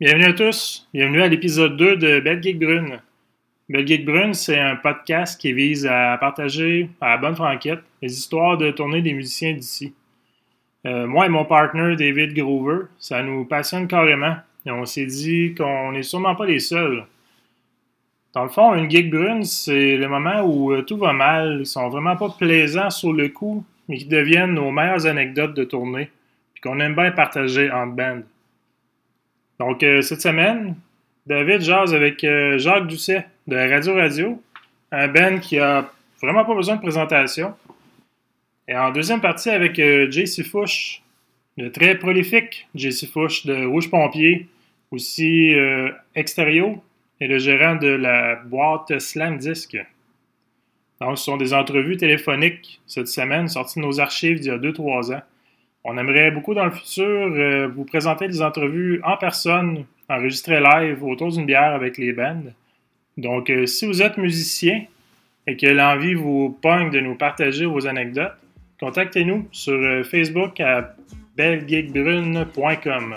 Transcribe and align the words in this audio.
Bienvenue 0.00 0.24
à 0.24 0.32
tous. 0.32 0.88
Bienvenue 0.94 1.20
à 1.20 1.28
l'épisode 1.28 1.76
2 1.76 1.96
de 1.98 2.20
Belle 2.20 2.42
Geek 2.42 2.58
Brune. 2.58 3.02
Belle 3.68 3.86
Geek 3.86 4.06
Brune, 4.06 4.32
c'est 4.32 4.58
un 4.58 4.76
podcast 4.76 5.38
qui 5.38 5.52
vise 5.52 5.86
à 5.86 6.16
partager 6.16 6.88
à 7.02 7.10
la 7.10 7.16
bonne 7.18 7.36
franquette 7.36 7.80
les 8.00 8.10
histoires 8.10 8.56
de 8.56 8.70
tournée 8.70 9.02
des 9.02 9.12
musiciens 9.12 9.52
d'ici. 9.52 9.92
Euh, 10.86 11.06
moi 11.06 11.26
et 11.26 11.28
mon 11.28 11.44
partner 11.44 11.96
David 11.96 12.32
Grover, 12.32 12.86
ça 12.98 13.22
nous 13.22 13.44
passionne 13.44 13.88
carrément 13.88 14.36
et 14.64 14.70
on 14.70 14.86
s'est 14.86 15.04
dit 15.04 15.54
qu'on 15.54 15.92
n'est 15.92 16.02
sûrement 16.02 16.34
pas 16.34 16.46
les 16.46 16.60
seuls. 16.60 17.04
Dans 18.32 18.44
le 18.44 18.48
fond, 18.48 18.74
une 18.74 18.90
geek 18.90 19.10
brune, 19.10 19.44
c'est 19.44 19.98
le 19.98 20.08
moment 20.08 20.40
où 20.40 20.72
euh, 20.72 20.80
tout 20.80 20.96
va 20.96 21.12
mal, 21.12 21.58
ils 21.60 21.66
sont 21.66 21.90
vraiment 21.90 22.16
pas 22.16 22.30
plaisants 22.38 22.88
sur 22.88 23.12
le 23.12 23.28
coup, 23.28 23.66
mais 23.86 23.98
qui 23.98 24.06
deviennent 24.06 24.54
nos 24.54 24.70
meilleures 24.70 25.04
anecdotes 25.04 25.52
de 25.52 25.64
tournée, 25.64 26.08
puis 26.54 26.62
qu'on 26.62 26.80
aime 26.80 26.94
bien 26.94 27.10
partager 27.10 27.70
en 27.70 27.86
band. 27.86 28.22
Donc, 29.60 29.82
euh, 29.82 30.00
cette 30.00 30.22
semaine, 30.22 30.74
David 31.26 31.60
jase 31.60 31.94
avec 31.94 32.24
euh, 32.24 32.56
Jacques 32.56 32.86
Doucet 32.86 33.26
de 33.46 33.56
Radio 33.56 33.94
Radio, 33.94 34.42
un 34.90 35.06
band 35.06 35.38
qui 35.38 35.58
a 35.58 35.92
vraiment 36.22 36.46
pas 36.46 36.54
besoin 36.54 36.76
de 36.76 36.80
présentation. 36.80 37.54
Et 38.66 38.74
en 38.74 38.90
deuxième 38.90 39.20
partie, 39.20 39.50
avec 39.50 39.78
euh, 39.78 40.10
JC 40.10 40.44
Fouche, 40.44 41.02
le 41.58 41.70
très 41.70 41.94
prolifique 41.96 42.68
JC 42.74 43.06
Fouche 43.12 43.44
de 43.44 43.66
Rouge 43.66 43.90
Pompier, 43.90 44.48
aussi 44.92 45.54
Extérieur, 46.14 46.76
et 47.20 47.28
le 47.28 47.38
gérant 47.38 47.76
de 47.76 47.88
la 47.88 48.36
boîte 48.36 48.98
Slam 48.98 49.36
Disc. 49.36 49.76
Donc, 51.02 51.18
ce 51.18 51.24
sont 51.24 51.36
des 51.36 51.52
entrevues 51.52 51.98
téléphoniques 51.98 52.80
cette 52.86 53.08
semaine, 53.08 53.46
sorties 53.46 53.78
de 53.78 53.84
nos 53.84 54.00
archives 54.00 54.40
d'il 54.40 54.48
y 54.48 54.54
a 54.54 54.58
2-3 54.58 55.16
ans. 55.16 55.22
On 55.84 55.96
aimerait 55.96 56.30
beaucoup 56.30 56.54
dans 56.54 56.66
le 56.66 56.70
futur 56.70 57.04
euh, 57.06 57.68
vous 57.68 57.84
présenter 57.84 58.28
des 58.28 58.42
entrevues 58.42 59.00
en 59.02 59.16
personne, 59.16 59.86
enregistrées 60.08 60.60
live 60.60 61.02
autour 61.02 61.32
d'une 61.32 61.46
bière 61.46 61.74
avec 61.74 61.96
les 61.96 62.12
bands. 62.12 62.42
Donc, 63.16 63.48
euh, 63.48 63.66
si 63.66 63.86
vous 63.86 64.02
êtes 64.02 64.18
musicien 64.18 64.82
et 65.46 65.56
que 65.56 65.66
l'envie 65.66 66.14
vous 66.14 66.58
pogne 66.60 66.90
de 66.90 67.00
nous 67.00 67.14
partager 67.14 67.64
vos 67.64 67.86
anecdotes, 67.86 68.36
contactez-nous 68.78 69.48
sur 69.52 69.72
euh, 69.72 70.02
Facebook 70.02 70.60
à 70.60 70.94
belgeekbrune.com. 71.36 73.16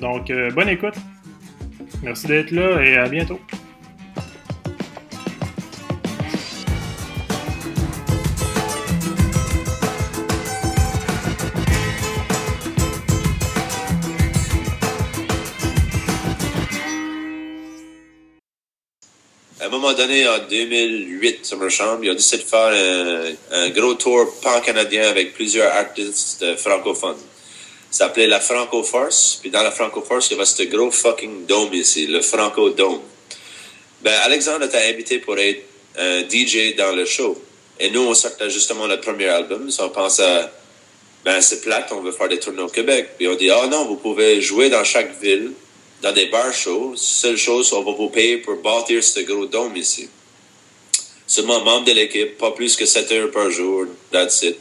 Donc, 0.00 0.32
bonne 0.54 0.68
écoute. 0.68 0.94
Merci 2.02 2.28
d'être 2.28 2.52
là 2.52 2.80
et 2.82 2.96
à 2.96 3.08
bientôt. 3.08 3.40
Un 19.70 19.78
moment 19.78 19.92
donné, 19.92 20.26
en 20.26 20.38
2008, 20.38 21.46
Summer 21.46 21.70
Chambre, 21.70 22.00
ils 22.02 22.10
ont 22.10 22.14
décidé 22.14 22.42
de 22.42 22.48
faire 22.48 23.36
un, 23.52 23.68
gros 23.70 23.94
tour 23.94 24.26
pan-canadien 24.42 25.08
avec 25.08 25.32
plusieurs 25.32 25.72
artistes 25.72 26.56
francophones. 26.56 27.20
Ça 27.88 28.06
s'appelait 28.06 28.26
la 28.26 28.40
Franco 28.40 28.82
Force. 28.82 29.38
Puis 29.40 29.50
dans 29.50 29.62
la 29.62 29.70
Franco 29.70 30.02
Force, 30.02 30.28
il 30.28 30.32
y 30.32 30.36
avait 30.36 30.44
ce 30.44 30.64
gros 30.64 30.90
fucking 30.90 31.46
dôme 31.46 31.72
ici, 31.74 32.08
le 32.08 32.20
Franco 32.20 32.70
Dome. 32.70 33.00
Ben, 34.02 34.14
Alexandre 34.24 34.66
t'a 34.66 34.80
invité 34.88 35.18
pour 35.18 35.38
être 35.38 35.62
un 35.98 36.22
DJ 36.28 36.74
dans 36.76 36.92
le 36.92 37.04
show. 37.04 37.40
Et 37.78 37.90
nous, 37.90 38.02
on 38.02 38.14
sortait 38.14 38.50
justement 38.50 38.88
le 38.88 39.00
premier 39.00 39.28
album. 39.28 39.70
So 39.70 39.84
on 39.84 39.90
pense 39.90 40.18
à, 40.18 40.50
ben, 41.24 41.40
c'est 41.40 41.60
plate, 41.60 41.92
on 41.92 42.00
veut 42.00 42.12
faire 42.12 42.28
des 42.28 42.40
tournées 42.40 42.62
au 42.62 42.68
Québec. 42.68 43.10
Puis 43.16 43.28
on 43.28 43.36
dit, 43.36 43.50
ah 43.50 43.68
non, 43.68 43.84
vous 43.86 43.96
pouvez 43.96 44.40
jouer 44.40 44.68
dans 44.68 44.84
chaque 44.84 45.20
ville, 45.20 45.52
dans 46.02 46.12
des 46.12 46.26
bar 46.26 46.52
shows. 46.52 46.94
Seule 46.96 47.36
chose, 47.36 47.72
on 47.72 47.82
va 47.82 47.92
vous 47.92 48.08
payer 48.08 48.38
pour 48.38 48.56
bâtir 48.56 49.02
ce 49.02 49.20
gros 49.20 49.46
dôme 49.46 49.76
ici. 49.76 50.08
Seulement 51.26 51.60
membre 51.60 51.86
de 51.86 51.92
l'équipe, 51.92 52.38
pas 52.38 52.50
plus 52.50 52.76
que 52.76 52.86
7 52.86 53.12
heures 53.12 53.30
par 53.30 53.50
jour, 53.50 53.86
that's 54.10 54.42
it. 54.42 54.56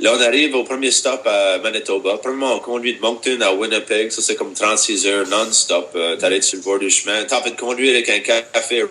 Là, 0.00 0.14
on 0.16 0.20
arrive 0.20 0.54
au 0.54 0.64
premier 0.64 0.90
stop 0.90 1.22
à 1.26 1.58
Manitoba. 1.58 2.18
Premièrement, 2.18 2.56
on 2.56 2.60
conduit 2.60 2.94
de 2.94 3.00
Moncton 3.00 3.38
à 3.40 3.52
Winnipeg. 3.52 4.10
Ça, 4.10 4.22
c'est 4.22 4.34
comme 4.34 4.54
36 4.54 5.06
heures 5.06 5.28
non-stop. 5.28 5.90
Euh, 5.94 6.16
T'arrêtes 6.16 6.44
sur 6.44 6.58
le 6.58 6.64
bord 6.64 6.78
du 6.78 6.90
chemin. 6.90 7.22
T'as 7.24 7.42
fait 7.42 7.50
de 7.50 7.60
conduire 7.60 7.92
avec 7.92 8.08
un 8.08 8.20
café 8.20 8.84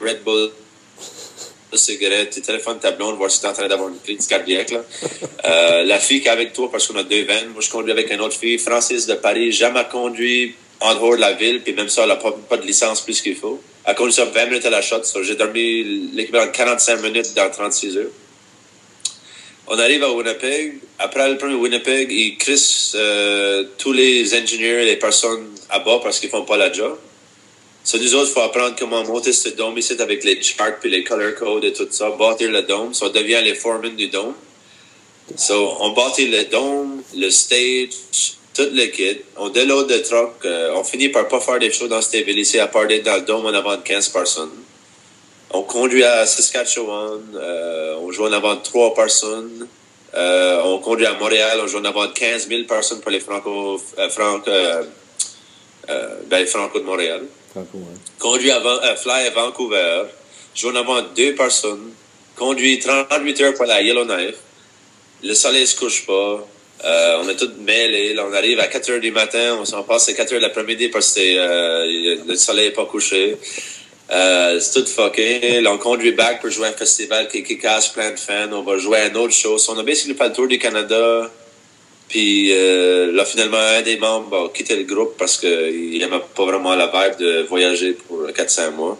Red 0.00 0.22
Bull, 0.22 0.50
cigarette, 1.76 2.30
tu 2.30 2.40
téléphones 2.40 2.78
ta 2.78 2.92
blonde, 2.92 3.16
voir 3.16 3.30
si 3.30 3.40
t'es 3.40 3.46
en 3.46 3.52
train 3.52 3.68
d'avoir 3.68 3.88
une 3.88 3.98
crise 3.98 4.26
cardiaque. 4.26 4.70
Là. 4.70 4.84
Euh, 5.44 5.84
la 5.84 5.98
fille 5.98 6.20
qui 6.20 6.28
est 6.28 6.30
avec 6.30 6.52
toi, 6.52 6.70
parce 6.70 6.86
qu'on 6.86 6.96
a 6.96 7.02
deux 7.02 7.24
vannes. 7.24 7.48
Moi, 7.52 7.60
je 7.60 7.70
conduis 7.70 7.92
avec 7.92 8.10
une 8.10 8.20
autre 8.20 8.36
fille, 8.36 8.58
Francis 8.58 9.06
de 9.06 9.14
Paris. 9.14 9.52
Jamais 9.52 9.84
conduit 9.90 10.54
en 10.80 10.94
dehors 10.94 11.16
de 11.16 11.20
la 11.20 11.32
ville, 11.32 11.62
puis 11.62 11.74
même 11.74 11.88
ça, 11.88 12.02
elle 12.02 12.08
n'a 12.08 12.16
pas, 12.16 12.56
de 12.56 12.66
licence 12.66 13.00
plus 13.00 13.20
qu'il 13.20 13.36
faut. 13.36 13.60
Elle 13.84 13.94
conduit 13.94 14.12
ça 14.12 14.24
20 14.24 14.46
minutes 14.46 14.66
à 14.66 14.70
la 14.70 14.82
shot. 14.82 15.02
J'ai 15.22 15.34
dormi 15.34 15.84
l'équivalent 16.14 16.46
de 16.46 16.52
45 16.52 17.02
minutes 17.02 17.34
dans 17.34 17.50
36 17.50 17.96
heures. 17.96 18.06
On 19.66 19.78
arrive 19.78 20.02
à 20.02 20.10
Winnipeg. 20.10 20.78
Après 20.98 21.28
le 21.28 21.36
premier 21.36 21.54
Winnipeg, 21.54 22.10
ils 22.10 22.38
crissent 22.38 22.94
euh, 22.94 23.64
tous 23.76 23.92
les 23.92 24.34
ingénieurs 24.34 24.80
et 24.80 24.86
les 24.86 24.96
personnes 24.96 25.46
à 25.68 25.78
bas 25.80 26.00
parce 26.02 26.20
qu'ils 26.20 26.30
font 26.30 26.44
pas 26.44 26.56
la 26.56 26.72
job. 26.72 26.96
So, 27.88 27.96
nous 27.96 28.14
autres, 28.16 28.28
il 28.28 28.34
faut 28.34 28.42
apprendre 28.42 28.76
comment 28.78 29.02
monter 29.02 29.32
ce 29.32 29.48
dôme 29.48 29.78
ici 29.78 29.96
avec 29.98 30.22
les 30.22 30.42
charts 30.42 30.78
puis 30.78 30.90
les 30.90 31.02
color 31.02 31.34
codes 31.34 31.64
et 31.64 31.72
tout 31.72 31.88
ça, 31.90 32.10
bâtir 32.10 32.50
le 32.50 32.60
dôme. 32.60 32.92
So, 32.92 33.06
on 33.06 33.08
devient 33.08 33.40
les 33.42 33.54
foremen 33.54 33.96
du 33.96 34.08
dôme. 34.08 34.34
So, 35.36 35.74
on 35.80 35.92
bâtit 35.92 36.28
le 36.28 36.44
dôme, 36.44 37.02
le 37.16 37.30
stage, 37.30 37.88
tout 38.52 38.68
le 38.74 38.84
kit. 38.88 39.20
On 39.38 39.48
déload 39.48 39.90
le 39.90 40.02
truck. 40.02 40.44
euh, 40.44 40.74
on 40.76 40.84
finit 40.84 41.08
par 41.08 41.28
pas 41.28 41.40
faire 41.40 41.58
des 41.58 41.72
shows 41.72 41.88
dans 41.88 42.02
cette 42.02 42.26
ville 42.26 42.38
ici, 42.38 42.58
à 42.58 42.66
part 42.66 42.86
d'être 42.86 43.06
dans 43.06 43.16
le 43.16 43.22
dôme 43.22 43.46
en 43.46 43.54
avant 43.54 43.76
de 43.76 43.80
15 43.80 44.10
personnes. 44.10 44.50
On 45.50 45.62
conduit 45.62 46.04
à 46.04 46.26
Saskatchewan, 46.26 47.22
euh, 47.36 47.96
on 48.02 48.12
joue 48.12 48.26
en 48.26 48.32
avant 48.32 48.54
de 48.54 48.60
3 48.60 48.92
personnes. 48.92 49.66
Euh, 50.12 50.60
on 50.62 50.78
conduit 50.80 51.06
à 51.06 51.14
Montréal, 51.14 51.58
on 51.62 51.66
joue 51.66 51.78
en 51.78 51.84
avant 51.86 52.06
de 52.06 52.12
15 52.12 52.48
000 52.48 52.64
personnes 52.64 53.00
pour 53.00 53.10
les 53.10 53.20
Franco, 53.20 53.80
Franco, 54.10 54.50
ben, 56.28 56.46
Franco 56.46 56.80
de 56.80 56.84
Montréal. 56.84 57.22
Ouais. 57.74 57.80
Conduit 58.18 58.50
à, 58.50 58.58
euh, 58.58 58.96
Fly 58.96 59.26
à 59.26 59.30
Vancouver, 59.30 60.04
joue 60.54 60.70
en 60.70 60.76
avant 60.76 61.02
de 61.02 61.08
2 61.16 61.34
personnes. 61.34 61.92
Conduit 62.36 62.78
38 62.78 63.40
heures 63.40 63.54
pour 63.54 63.66
la 63.66 63.82
Yellowknife. 63.82 64.36
Le 65.22 65.34
soleil 65.34 65.66
se 65.66 65.76
couche 65.76 66.06
pas. 66.06 66.46
Euh, 66.84 67.18
on 67.22 67.28
est 67.28 67.36
tous 67.36 67.50
mêlés. 67.58 68.16
On 68.18 68.32
arrive 68.32 68.60
à 68.60 68.68
4 68.68 68.90
heures 68.90 69.00
du 69.00 69.10
matin. 69.10 69.58
On 69.60 69.64
s'en 69.64 69.82
passe 69.82 70.08
à 70.08 70.12
4 70.12 70.32
heures 70.32 70.38
de 70.38 70.44
l'après-midi 70.44 70.88
parce 70.88 71.12
que 71.12 71.20
euh, 71.20 72.16
le 72.26 72.36
soleil 72.36 72.68
n'est 72.68 72.74
pas 72.74 72.86
couché. 72.86 73.36
C'est 74.08 74.72
tout 74.72 74.86
fucké. 74.86 75.60
On 75.66 75.78
conduit 75.78 76.12
back 76.12 76.40
pour 76.40 76.50
jouer 76.50 76.68
à 76.68 76.70
un 76.70 76.72
festival 76.72 77.28
qui, 77.28 77.42
qui 77.42 77.58
casse 77.58 77.88
plein 77.88 78.12
de 78.12 78.18
fans. 78.18 78.52
On 78.52 78.62
va 78.62 78.78
jouer 78.78 78.98
à 78.98 79.06
une 79.08 79.16
autre 79.16 79.34
chose. 79.34 79.68
On 79.68 79.78
a 79.78 79.82
basically 79.82 80.14
fait 80.14 80.28
le 80.28 80.32
tour 80.32 80.46
du 80.46 80.58
Canada. 80.58 81.28
Puis 82.08 82.52
euh, 82.52 83.12
là, 83.12 83.24
finalement, 83.24 83.58
un 83.58 83.82
des 83.82 83.98
membres 83.98 84.46
a 84.46 84.48
quitté 84.48 84.76
le 84.76 84.84
groupe 84.84 85.16
parce 85.18 85.36
qu'il 85.36 85.98
n'aimait 85.98 86.22
pas 86.34 86.44
vraiment 86.44 86.74
la 86.74 86.86
vibe 86.86 87.18
de 87.18 87.42
voyager 87.42 87.92
pour 87.92 88.26
4-5 88.28 88.70
mois. 88.72 88.98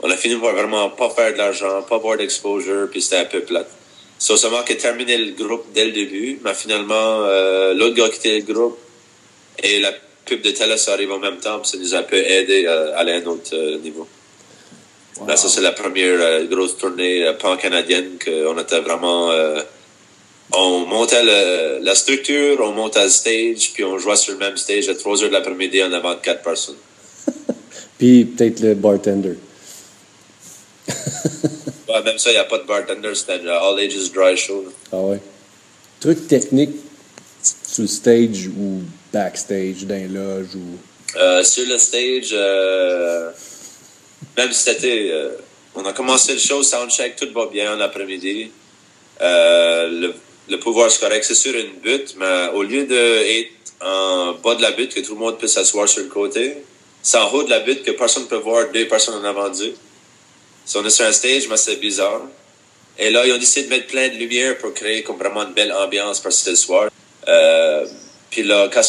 On 0.00 0.10
a 0.10 0.16
fini 0.16 0.36
par 0.36 0.52
vraiment 0.52 0.90
pas 0.90 1.10
faire 1.10 1.32
de 1.32 1.38
l'argent, 1.38 1.82
pas 1.82 1.96
avoir 1.96 2.16
d'exposure, 2.16 2.88
puis 2.90 3.02
c'était 3.02 3.16
un 3.16 3.24
peu 3.24 3.40
plate. 3.40 3.68
So, 4.18 4.36
seulement 4.36 4.60
a 4.60 4.74
terminé 4.74 5.18
le 5.18 5.32
groupe 5.32 5.66
dès 5.74 5.84
le 5.84 5.92
début, 5.92 6.38
mais 6.44 6.54
finalement, 6.54 7.24
euh, 7.24 7.74
l'autre 7.74 7.94
gars 7.94 8.06
a 8.06 8.08
quitté 8.08 8.40
le 8.40 8.52
groupe 8.52 8.78
et 9.62 9.80
la 9.80 9.92
pub 10.24 10.42
de 10.42 10.50
TELUS 10.50 10.88
arrive 10.88 11.12
en 11.12 11.18
même 11.18 11.38
temps, 11.38 11.58
puis 11.60 11.70
ça 11.70 11.78
nous 11.78 11.94
a 11.94 11.98
un 11.98 12.02
peu 12.02 12.16
aidé 12.16 12.66
à 12.66 12.98
aller 12.98 13.12
à 13.12 13.16
un 13.16 13.24
autre 13.26 13.54
euh, 13.54 13.78
niveau. 13.78 14.06
Wow. 15.18 15.28
Là, 15.28 15.36
ça, 15.36 15.48
c'est 15.48 15.62
la 15.62 15.72
première 15.72 16.20
euh, 16.20 16.44
grosse 16.44 16.76
tournée 16.76 17.26
euh, 17.26 17.32
pan-canadienne 17.34 18.18
qu'on 18.22 18.58
était 18.58 18.80
vraiment... 18.80 19.32
on 20.58 20.86
montait 20.86 21.22
le- 21.22 21.78
la 21.82 21.94
structure, 21.94 22.58
on 22.60 22.72
montait 22.72 23.04
le 23.04 23.10
stage, 23.10 23.72
puis 23.74 23.84
on 23.84 23.98
jouait 23.98 24.16
sur 24.16 24.32
le 24.32 24.38
même 24.38 24.56
stage 24.56 24.88
à 24.88 24.94
3 24.94 25.22
heures 25.22 25.28
de 25.28 25.34
l'après-midi 25.34 25.82
en 25.82 25.92
avant 25.92 26.14
de 26.14 26.20
4 26.20 26.42
personnes. 26.42 26.76
Puis 27.98 28.24
peut-être 28.24 28.60
le 28.60 28.74
bartender. 28.74 29.36
Ouais, 31.88 32.02
même 32.02 32.18
ça, 32.18 32.30
il 32.30 32.34
n'y 32.34 32.38
a 32.40 32.44
pas 32.44 32.58
de 32.58 32.64
bartender, 32.64 33.14
c'était 33.14 33.34
un 33.34 33.46
euh, 33.46 33.60
All 33.60 33.78
Ages 33.78 34.10
Dry 34.12 34.36
Show. 34.36 34.64
là. 34.66 34.70
Ah 34.92 34.96
ouais. 34.98 35.20
Truc 36.00 36.26
technique 36.26 36.70
sur 37.42 37.82
le 37.82 37.86
stage 37.88 38.48
ou 38.48 38.80
backstage, 39.12 39.84
dans 39.86 39.94
les 39.94 40.08
loges 40.08 40.54
ou? 40.56 41.16
Euh, 41.18 41.44
sur 41.44 41.64
le 41.66 41.78
stage, 41.78 42.30
euh, 42.32 43.30
même 44.36 44.50
cet 44.52 44.78
été, 44.78 45.12
euh, 45.12 45.30
on 45.76 45.84
a 45.86 45.92
commencé 45.92 46.32
le 46.32 46.38
show, 46.40 46.62
soundcheck, 46.64 47.14
tout 47.16 47.28
va 47.32 47.46
bien 47.46 47.74
en 47.76 47.80
après-midi. 47.80 48.50
Euh, 49.20 49.88
le, 49.88 50.14
le 50.48 50.58
pouvoir 50.58 50.90
c'est 50.90 51.00
correct, 51.00 51.24
c'est 51.24 51.34
sur 51.34 51.54
une 51.54 51.72
butte, 51.82 52.14
mais 52.18 52.48
au 52.54 52.62
lieu 52.62 52.84
d'être 52.84 53.50
en 53.80 54.34
bas 54.34 54.54
de 54.54 54.62
la 54.62 54.72
butte, 54.72 54.94
que 54.94 55.00
tout 55.00 55.14
le 55.14 55.20
monde 55.20 55.38
peut 55.38 55.48
s'asseoir 55.48 55.88
sur 55.88 56.02
le 56.02 56.08
côté, 56.08 56.58
c'est 57.02 57.18
en 57.18 57.32
haut 57.32 57.42
de 57.42 57.50
la 57.50 57.60
butte 57.60 57.82
que 57.82 57.92
personne 57.92 58.24
ne 58.24 58.28
peut 58.28 58.36
voir 58.36 58.70
deux 58.72 58.88
personnes 58.88 59.14
en 59.14 59.24
avant 59.24 59.48
d'eux. 59.48 59.74
Si 60.64 60.76
on 60.76 60.84
est 60.84 60.90
sur 60.90 61.04
un 61.04 61.12
stage, 61.12 61.48
mais 61.48 61.56
c'est 61.56 61.76
bizarre. 61.76 62.22
Et 62.98 63.10
là, 63.10 63.26
ils 63.26 63.32
ont 63.32 63.38
décidé 63.38 63.66
de 63.66 63.70
mettre 63.70 63.86
plein 63.86 64.08
de 64.08 64.14
lumière 64.14 64.56
pour 64.58 64.72
créer 64.74 65.02
comme 65.02 65.16
vraiment 65.16 65.42
une 65.42 65.52
belle 65.52 65.72
ambiance 65.72 66.20
parce 66.20 66.42
que 66.42 66.54
soir. 66.54 66.88
Euh, 67.28 67.86
Puis 68.30 68.42
là, 68.42 68.68
quand 68.72 68.82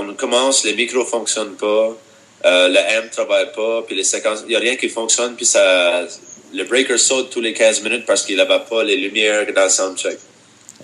on 0.00 0.14
commence, 0.14 0.64
les 0.64 0.74
micros 0.74 1.04
fonctionnent 1.04 1.56
pas, 1.56 1.96
euh, 2.44 2.68
le 2.68 2.78
amp 2.78 3.10
travaille 3.10 3.52
pas, 3.52 3.82
puis 3.86 3.96
les 3.96 4.04
séquences, 4.04 4.44
il 4.46 4.52
y 4.52 4.56
a 4.56 4.58
rien 4.58 4.76
qui 4.76 4.88
fonctionne, 4.88 5.34
puis 5.34 5.46
ça, 5.46 6.06
le 6.52 6.64
breaker 6.64 6.98
saute 6.98 7.30
tous 7.30 7.40
les 7.40 7.52
15 7.52 7.82
minutes 7.82 8.04
parce 8.06 8.22
qu'il 8.22 8.36
n'avait 8.36 8.64
pas 8.68 8.84
les 8.84 8.96
lumières 8.96 9.46
dans 9.54 9.64
le 9.64 9.70
soundcheck. 9.70 10.18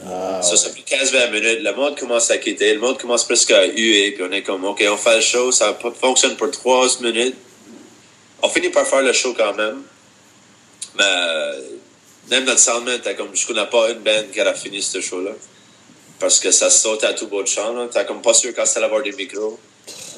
Ah, 0.06 0.40
Ça, 0.42 0.56
fait 0.70 0.80
15-20 0.80 1.30
minutes, 1.30 1.60
le 1.62 1.72
monde 1.74 1.98
commence 1.98 2.30
à 2.30 2.38
quitter, 2.38 2.74
le 2.74 2.80
monde 2.80 2.98
commence 2.98 3.24
presque 3.24 3.50
à 3.50 3.66
huer, 3.66 4.12
puis 4.12 4.24
on 4.28 4.32
est 4.32 4.42
comme, 4.42 4.64
OK, 4.64 4.84
on 4.90 4.96
fait 4.96 5.16
le 5.16 5.20
show, 5.20 5.52
ça 5.52 5.78
fonctionne 6.00 6.36
pour 6.36 6.50
3 6.50 7.02
minutes. 7.02 7.36
On 8.42 8.48
finit 8.48 8.70
par 8.70 8.86
faire 8.86 9.02
le 9.02 9.12
show 9.12 9.34
quand 9.34 9.54
même. 9.54 9.82
Mais 10.96 11.04
même 12.30 12.44
notre 12.44 12.60
soundman, 12.60 13.00
t'as 13.02 13.14
comme, 13.14 13.34
je 13.34 13.46
connais 13.46 13.66
pas 13.66 13.90
une 13.90 13.98
band 13.98 14.24
qui 14.32 14.40
a 14.40 14.54
fini 14.54 14.80
ce 14.80 15.00
show-là. 15.00 15.32
Parce 16.18 16.38
que 16.38 16.50
ça 16.50 16.70
saute 16.70 17.02
à 17.04 17.12
tout 17.12 17.26
bout 17.26 17.42
de 17.42 17.48
champ. 17.48 17.74
T'as 17.88 18.04
comme 18.04 18.22
pas 18.22 18.34
sûr 18.34 18.52
quand 18.54 18.66
c'est 18.66 18.82
avoir 18.82 19.02
des 19.02 19.12
micros. 19.12 19.58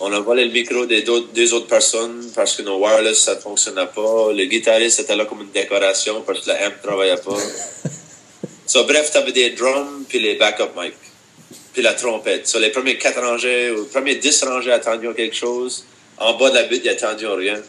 On 0.00 0.12
a 0.12 0.20
volé 0.20 0.44
le 0.44 0.50
micro 0.52 0.84
des 0.84 1.08
autres, 1.08 1.54
autres 1.54 1.68
personnes 1.68 2.30
parce 2.34 2.56
que 2.56 2.62
nos 2.62 2.78
wireless, 2.78 3.20
ça 3.20 3.36
ne 3.36 3.40
fonctionnait 3.40 3.86
pas. 3.86 4.32
Le 4.32 4.44
guitariste 4.46 5.00
était 5.00 5.14
là 5.14 5.24
comme 5.24 5.42
une 5.42 5.50
décoration 5.50 6.22
parce 6.22 6.40
que 6.40 6.48
la 6.48 6.66
amp 6.66 6.82
travaillait 6.82 7.16
pas. 7.16 7.36
So, 8.72 8.84
bref, 8.84 9.10
tu 9.12 9.18
avais 9.18 9.32
des 9.32 9.50
drums 9.50 10.06
puis 10.08 10.18
les 10.18 10.36
backup 10.36 10.70
mic. 10.74 10.94
Puis 11.74 11.82
la 11.82 11.92
trompette. 11.92 12.46
Sur 12.46 12.58
les 12.58 12.70
premiers 12.70 12.96
quatre 12.96 13.20
rangées, 13.20 13.70
ou 13.70 13.82
les 13.82 13.88
premiers 13.88 14.14
dix 14.14 14.42
rangées 14.44 14.72
attendions 14.72 15.12
quelque 15.12 15.36
chose. 15.36 15.84
En 16.16 16.38
bas 16.38 16.48
de 16.48 16.54
la 16.54 16.62
butte, 16.62 16.80
ils 16.82 16.88
attendions 16.88 17.34
rien. 17.34 17.60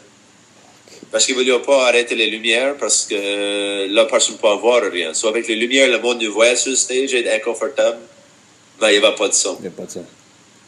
Parce 1.12 1.26
qu'ils 1.26 1.36
ne 1.36 1.42
voulaient 1.42 1.58
pas 1.58 1.88
arrêter 1.88 2.14
les 2.14 2.28
lumières 2.28 2.76
parce 2.78 3.04
que 3.04 3.86
là, 3.86 4.06
personne 4.06 4.36
ne 4.36 4.40
peut 4.40 4.54
voir 4.62 4.80
rien. 4.90 5.12
Soit 5.12 5.28
avec 5.28 5.46
les 5.46 5.56
lumières, 5.56 5.90
le 5.90 5.98
monde 5.98 6.22
nous 6.22 6.32
voyait 6.32 6.56
sur 6.56 6.70
le 6.70 6.76
stage 6.76 7.12
et 7.12 7.18
était 7.18 7.34
inconfortable. 7.34 7.98
Mais 8.80 8.94
il 8.94 9.00
n'y 9.00 9.04
avait 9.04 9.14
pas 9.14 9.28
de 9.28 9.34
son. 9.34 9.56
il 9.58 9.62
n'y 9.62 9.68
a 9.68 9.70
pas 9.72 9.84
de 9.84 9.90
ça. 9.90 10.00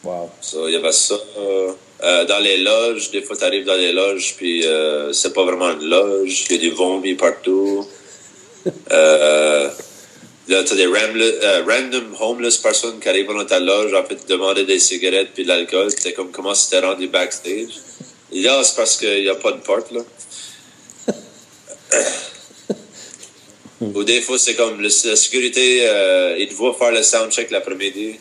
Wow. 0.05 0.31
So, 0.43 0.69
il 0.69 0.75
y 0.75 0.77
avait 0.77 0.93
ça. 0.93 1.19
euh, 1.39 1.73
euh, 2.05 2.25
dans 2.27 2.41
les 2.41 2.59
loges, 2.59 3.11
des 3.11 3.23
fois, 3.23 3.39
tu 3.39 3.45
arrives 3.45 3.65
dans 3.65 3.75
les 3.75 3.93
loges, 3.93 4.35
puis 4.37 4.67
euh, 4.67 5.15
c'est 5.15 5.33
pas 5.33 5.45
vraiment 5.45 5.71
une 5.71 5.89
loge. 5.89 6.45
Il 6.51 6.57
y 6.57 6.59
a 6.59 6.61
du 6.61 6.71
vomi 6.73 7.15
partout. 7.15 7.89
euh, 8.93 9.71
là, 10.49 10.65
tu 10.65 10.73
as 10.73 10.77
des 10.77 10.87
euh, 10.87 11.63
random 11.67 12.15
homeless 12.21 12.57
personnes 12.59 13.01
qui 13.01 13.09
arrivent 13.09 13.27
dans 13.27 13.45
ta 13.45 13.61
loge, 13.61 13.93
en 13.95 14.05
fait, 14.05 14.27
demander 14.29 14.65
des 14.65 14.79
cigarettes 14.79 15.31
puis 15.35 15.45
de 15.45 15.49
l'alcool. 15.49 15.95
T'es 15.95 16.13
comme, 16.13 16.31
comment 16.31 16.55
c'était 16.55 16.81
rendu 16.87 17.09
backstage? 17.09 17.71
Et 18.33 18.41
là, 18.41 18.63
c'est 18.65 18.77
parce 18.77 18.97
qu'il 18.97 19.23
n'y 19.23 19.29
a 19.29 19.35
pas 19.35 19.53
de 19.53 19.61
porte, 19.61 19.93
là. 19.93 20.01
Ou 23.81 24.05
des 24.05 24.21
fois, 24.23 24.39
c'est 24.39 24.55
comme 24.55 24.81
le- 24.81 24.89
la 24.89 25.17
sécurité, 25.17 25.81
euh, 25.87 26.37
il 26.39 26.49
te 26.49 26.55
voit 26.55 26.75
faire 26.75 26.93
le 26.93 27.03
soundcheck 27.03 27.51
l'après-midi. 27.51 28.17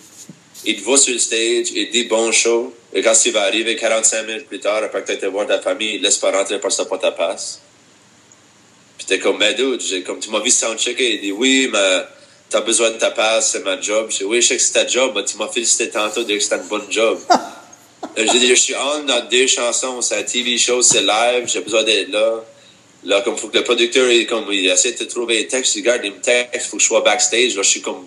Il 0.65 0.75
te 0.77 0.83
voit 0.83 0.97
sur 0.97 1.13
le 1.13 1.19
stage, 1.19 1.67
il 1.73 1.87
te 1.87 1.91
dit 1.93 2.03
bon 2.05 2.31
show. 2.31 2.73
Et 2.93 3.01
quand 3.01 3.13
il 3.25 3.31
va 3.31 3.43
arriver 3.43 3.75
45 3.75 4.23
minutes 4.25 4.47
plus 4.47 4.59
tard, 4.59 4.83
après 4.83 5.01
que 5.01 5.07
tu 5.07 5.13
été 5.13 5.27
voir 5.27 5.47
ta 5.47 5.59
famille, 5.61 5.95
il 5.95 6.01
laisse 6.01 6.17
pas 6.17 6.31
rentrer 6.31 6.59
parce 6.59 6.77
que 6.77 6.83
t'as 6.83 6.89
pas 6.89 6.97
ta 6.97 7.11
passe. 7.11 7.61
Puis 9.05 9.17
t'es 9.17 9.19
comme, 9.19 9.37
ben 9.37 9.53
dude, 9.55 9.81
j'ai- 9.81 10.01
comme 10.01 10.19
tu 10.19 10.31
m'as 10.31 10.39
vu 10.39 10.49
soundchecker, 10.49 11.15
il 11.15 11.21
dit 11.21 11.31
oui, 11.31 11.69
mais 11.71 12.01
t'as 12.49 12.61
besoin 12.61 12.89
de 12.89 12.97
ta 12.97 13.11
passe, 13.11 13.51
c'est 13.51 13.63
ma 13.63 13.79
job. 13.79 14.07
Je 14.09 14.17
dis 14.17 14.23
oui, 14.23 14.41
je 14.41 14.47
sais 14.47 14.57
que 14.57 14.61
c'est 14.63 14.73
ta 14.73 14.87
job, 14.87 15.11
mais 15.15 15.23
tu 15.23 15.37
m'as 15.37 15.47
félicité 15.47 15.89
tantôt 15.89 16.21
de 16.21 16.25
dire 16.27 16.37
que 16.37 16.43
c'était 16.43 16.57
une 16.57 16.67
bonne 16.67 16.89
job. 16.91 17.19
Euh, 18.19 18.25
J'ai 18.31 18.39
dit, 18.39 18.47
je 18.49 18.53
suis 18.53 18.75
on 18.75 19.03
dans 19.03 19.27
deux 19.29 19.47
chansons, 19.47 19.99
c'est 19.99 20.15
un 20.15 20.23
TV 20.23 20.57
show, 20.59 20.81
c'est 20.81 21.01
live, 21.01 21.45
j'ai 21.47 21.59
besoin 21.61 21.83
d'être 21.83 22.09
là. 22.11 22.43
Là, 23.03 23.21
comme 23.21 23.35
faut 23.35 23.47
que 23.47 23.57
le 23.57 23.63
producteur, 23.63 24.09
il, 24.09 24.25
comme, 24.27 24.45
il 24.51 24.67
essaie 24.67 24.91
de 24.93 25.03
trouver 25.05 25.37
les 25.39 25.47
textes, 25.47 25.75
il 25.75 25.79
regarde, 25.81 26.01
il 26.05 26.11
me 26.11 26.19
texte, 26.21 26.67
faut 26.69 26.77
que 26.77 26.83
je 26.83 26.87
sois 26.87 27.01
backstage. 27.01 27.55
Là, 27.55 27.63
je 27.63 27.69
suis 27.69 27.81
comme 27.81 28.05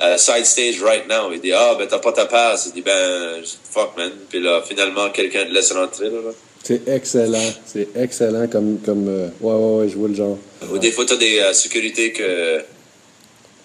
euh, 0.00 0.18
side 0.18 0.44
stage 0.44 0.82
right 0.82 1.06
now. 1.08 1.32
Il 1.32 1.40
dit, 1.40 1.52
ah, 1.52 1.74
ben, 1.78 1.86
t'as 1.86 2.00
pas 2.00 2.12
ta 2.12 2.26
passe. 2.26 2.66
Il 2.66 2.72
dit, 2.72 2.82
ben, 2.82 3.42
fuck, 3.72 3.96
man. 3.96 4.10
Puis 4.28 4.40
là, 4.40 4.62
finalement, 4.66 5.08
quelqu'un 5.10 5.44
te 5.46 5.50
laisse 5.52 5.72
rentrer, 5.72 6.06
là. 6.10 6.20
là. 6.26 6.30
C'est 6.66 6.88
excellent. 6.88 7.52
C'est 7.64 7.88
excellent 7.94 8.48
comme. 8.48 8.80
comme 8.84 9.06
euh, 9.08 9.28
ouais, 9.40 9.54
ouais, 9.54 9.82
ouais, 9.82 9.88
je 9.88 9.96
vois 9.96 10.08
le 10.08 10.14
genre. 10.14 10.36
Ou 10.72 10.78
des 10.78 10.90
fois, 10.90 11.04
t'as 11.06 11.14
des 11.14 11.38
euh, 11.38 11.52
sécurités 11.52 12.12
que. 12.12 12.60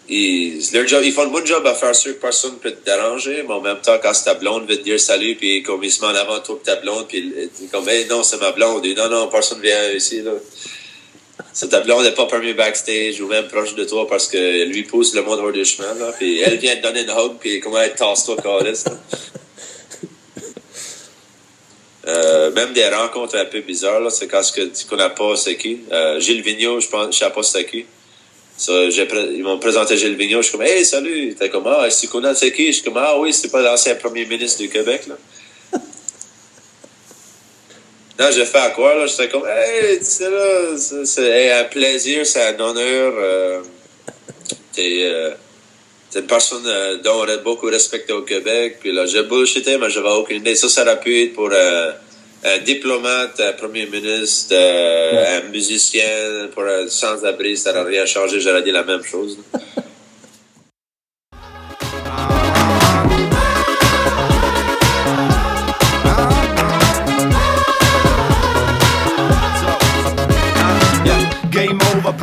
Ils, 0.07 0.61
job, 0.87 1.01
ils 1.03 1.11
font 1.11 1.23
le 1.23 1.31
bon 1.31 1.43
job 1.43 1.65
à 1.65 1.73
faire 1.73 1.95
sûr 1.95 2.13
que 2.13 2.21
personne 2.21 2.57
peut 2.57 2.71
te 2.71 2.85
déranger, 2.85 3.43
mais 3.47 3.53
en 3.53 3.61
même 3.61 3.79
temps, 3.81 3.97
quand 4.03 4.13
c'est 4.13 4.25
ta 4.25 4.35
blonde 4.35 4.67
veut 4.67 4.77
te 4.77 4.83
dire 4.83 4.99
salut, 4.99 5.35
puis 5.35 5.63
comme 5.63 5.83
il 5.83 5.91
se 5.91 6.01
met 6.01 6.07
en 6.07 6.15
avant 6.15 6.39
toi 6.41 6.59
ta 6.63 6.75
blonde, 6.75 7.07
puis 7.07 7.33
il 7.61 7.69
comme, 7.69 7.87
hey, 7.89 8.05
non, 8.07 8.21
c'est 8.21 8.39
ma 8.39 8.51
blonde. 8.51 8.83
Dit, 8.83 8.93
non, 8.93 9.09
non, 9.09 9.29
personne 9.29 9.61
vient 9.61 9.91
ici, 9.93 10.21
là. 10.21 10.33
Ta 11.69 11.79
blonde 11.79 12.03
n'est 12.03 12.11
pas 12.11 12.27
permis 12.27 12.53
backstage 12.53 13.19
ou 13.19 13.27
même 13.27 13.47
proche 13.47 13.73
de 13.73 13.83
toi 13.85 14.07
parce 14.07 14.27
que 14.27 14.65
lui 14.65 14.83
pousse 14.83 15.15
le 15.15 15.23
monde 15.23 15.39
hors 15.39 15.51
du 15.51 15.65
chemin, 15.65 15.93
là. 15.95 16.13
Puis 16.19 16.39
elle 16.41 16.57
vient 16.57 16.75
te 16.75 16.83
donner 16.83 17.01
une 17.01 17.09
hug, 17.09 17.37
puis 17.39 17.59
comment 17.61 17.79
elle 17.79 17.95
tasse-toi, 17.95 18.35
Carlis, 18.43 18.83
là. 18.85 18.93
Euh, 22.07 22.40
même 22.51 22.73
des 22.73 22.87
rencontres 22.87 23.37
un 23.37 23.45
peu 23.45 23.61
bizarres, 23.61 23.99
là, 23.99 24.09
c'est 24.09 24.27
quand 24.27 24.43
ce 24.43 24.51
que 24.51 24.61
tu 24.61 24.85
connais 24.85 25.09
pas 25.09 25.35
c'est 25.35 25.55
qui. 25.55 25.81
Euh, 25.91 26.19
Gilles 26.19 26.41
Vigneault, 26.41 26.79
je 26.79 26.87
pense, 26.87 27.13
je 27.15 27.19
sais 27.19 27.29
pas 27.29 27.43
c'est 27.43 27.65
qui. 27.65 27.85
Ils 28.67 29.43
m'ont 29.43 29.59
présenté 29.59 29.97
Gilles 29.97 30.15
Vigneault, 30.15 30.41
je 30.41 30.49
suis 30.49 30.57
comme, 30.57 30.67
hey, 30.67 30.85
salut! 30.85 31.35
T'es 31.35 31.49
comme, 31.49 31.67
ah, 31.67 31.89
si 31.89 32.01
tu 32.01 32.07
connais 32.11 32.35
c'est 32.35 32.51
qui? 32.51 32.67
Je 32.67 32.73
suis 32.73 32.83
comme, 32.83 32.97
ah 32.97 33.17
oui, 33.17 33.33
c'est 33.33 33.49
pas 33.49 33.61
l'ancien 33.61 33.95
premier 33.95 34.25
ministre 34.25 34.61
du 34.61 34.69
Québec, 34.69 35.07
là. 35.07 35.15
non, 38.19 38.25
j'ai 38.31 38.45
fait 38.45 38.59
à 38.59 38.69
quoi, 38.69 38.95
là? 38.95 39.07
J'étais 39.07 39.29
comme, 39.29 39.47
hey, 39.47 39.97
tu 39.97 40.05
sais, 40.05 40.29
là, 40.29 40.77
c'est, 40.77 41.51
un 41.51 41.63
plaisir, 41.63 42.25
c'est 42.25 42.55
un 42.55 42.59
honneur. 42.59 43.13
Euh, 43.17 43.61
t'es, 44.73 45.03
euh, 45.05 45.31
une 46.19 46.27
personne 46.27 46.63
euh, 46.65 46.97
dont 46.97 47.21
on 47.21 47.27
est 47.27 47.43
beaucoup 47.43 47.67
respecté 47.67 48.13
au 48.13 48.23
Québec. 48.23 48.77
Puis 48.79 48.91
là, 48.91 49.05
j'ai 49.05 49.23
bullshité, 49.23 49.77
mais 49.77 49.89
j'avais 49.89 50.09
aucune 50.09 50.37
idée. 50.37 50.55
Ça, 50.55 50.67
ça 50.69 50.83
aurait 50.83 50.99
pu 50.99 51.23
être 51.23 51.33
pour 51.33 51.49
euh, 51.51 51.91
un 52.43 52.57
diplomate, 52.59 53.39
un 53.39 53.53
premier 53.53 53.85
ministre, 53.85 54.53
euh, 54.53 55.39
un 55.39 55.49
musicien, 55.49 56.49
pour 56.53 56.63
un 56.63 56.87
sans-abri, 56.87 57.55
ça 57.57 57.73
n'aurait 57.73 57.91
rien 57.91 58.05
changé. 58.05 58.39
J'aurais 58.39 58.63
dit 58.63 58.71
la 58.71 58.83
même 58.83 59.03
chose. 59.03 59.37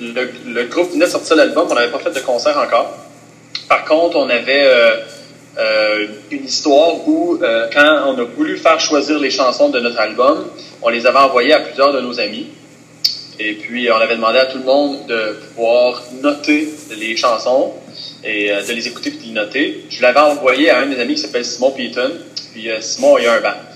le, 0.00 0.64
groupe 0.64 0.92
venait 0.92 1.06
de 1.06 1.10
sortir 1.10 1.36
l'album, 1.36 1.66
on 1.70 1.74
n'avait 1.74 1.90
pas 1.90 1.98
fait 1.98 2.10
de 2.12 2.20
concert 2.20 2.56
encore. 2.58 2.94
Par 3.68 3.84
contre, 3.84 4.16
on 4.16 4.28
avait 4.28 4.66
euh, 4.66 4.96
euh, 5.58 6.06
une 6.30 6.44
histoire 6.44 7.06
où, 7.06 7.38
euh, 7.42 7.68
quand 7.72 8.04
on 8.06 8.18
a 8.18 8.24
voulu 8.24 8.56
faire 8.56 8.80
choisir 8.80 9.18
les 9.18 9.30
chansons 9.30 9.68
de 9.68 9.80
notre 9.80 9.98
album, 9.98 10.48
on 10.82 10.88
les 10.88 11.06
avait 11.06 11.18
envoyées 11.18 11.52
à 11.52 11.60
plusieurs 11.60 11.92
de 11.92 12.00
nos 12.00 12.18
amis. 12.20 12.46
Et 13.38 13.54
puis, 13.54 13.90
on 13.90 13.96
avait 13.96 14.16
demandé 14.16 14.38
à 14.38 14.46
tout 14.46 14.58
le 14.58 14.64
monde 14.64 15.06
de 15.06 15.36
pouvoir 15.54 16.02
noter 16.22 16.68
les 16.98 17.16
chansons 17.16 17.72
et 18.24 18.50
de 18.50 18.72
les 18.72 18.88
écouter 18.88 19.10
puis 19.10 19.20
de 19.20 19.24
les 19.26 19.32
noter. 19.32 19.84
Je 19.90 20.02
l'avais 20.02 20.18
envoyé 20.18 20.70
à 20.70 20.80
un 20.80 20.86
de 20.86 20.94
mes 20.94 21.00
amis 21.00 21.14
qui 21.14 21.20
s'appelle 21.20 21.44
Simon 21.44 21.70
Peaton. 21.70 22.10
Puis, 22.52 22.68
Simon, 22.80 23.16
il 23.18 23.26
a 23.26 23.34
un 23.34 23.40
band. 23.40 23.67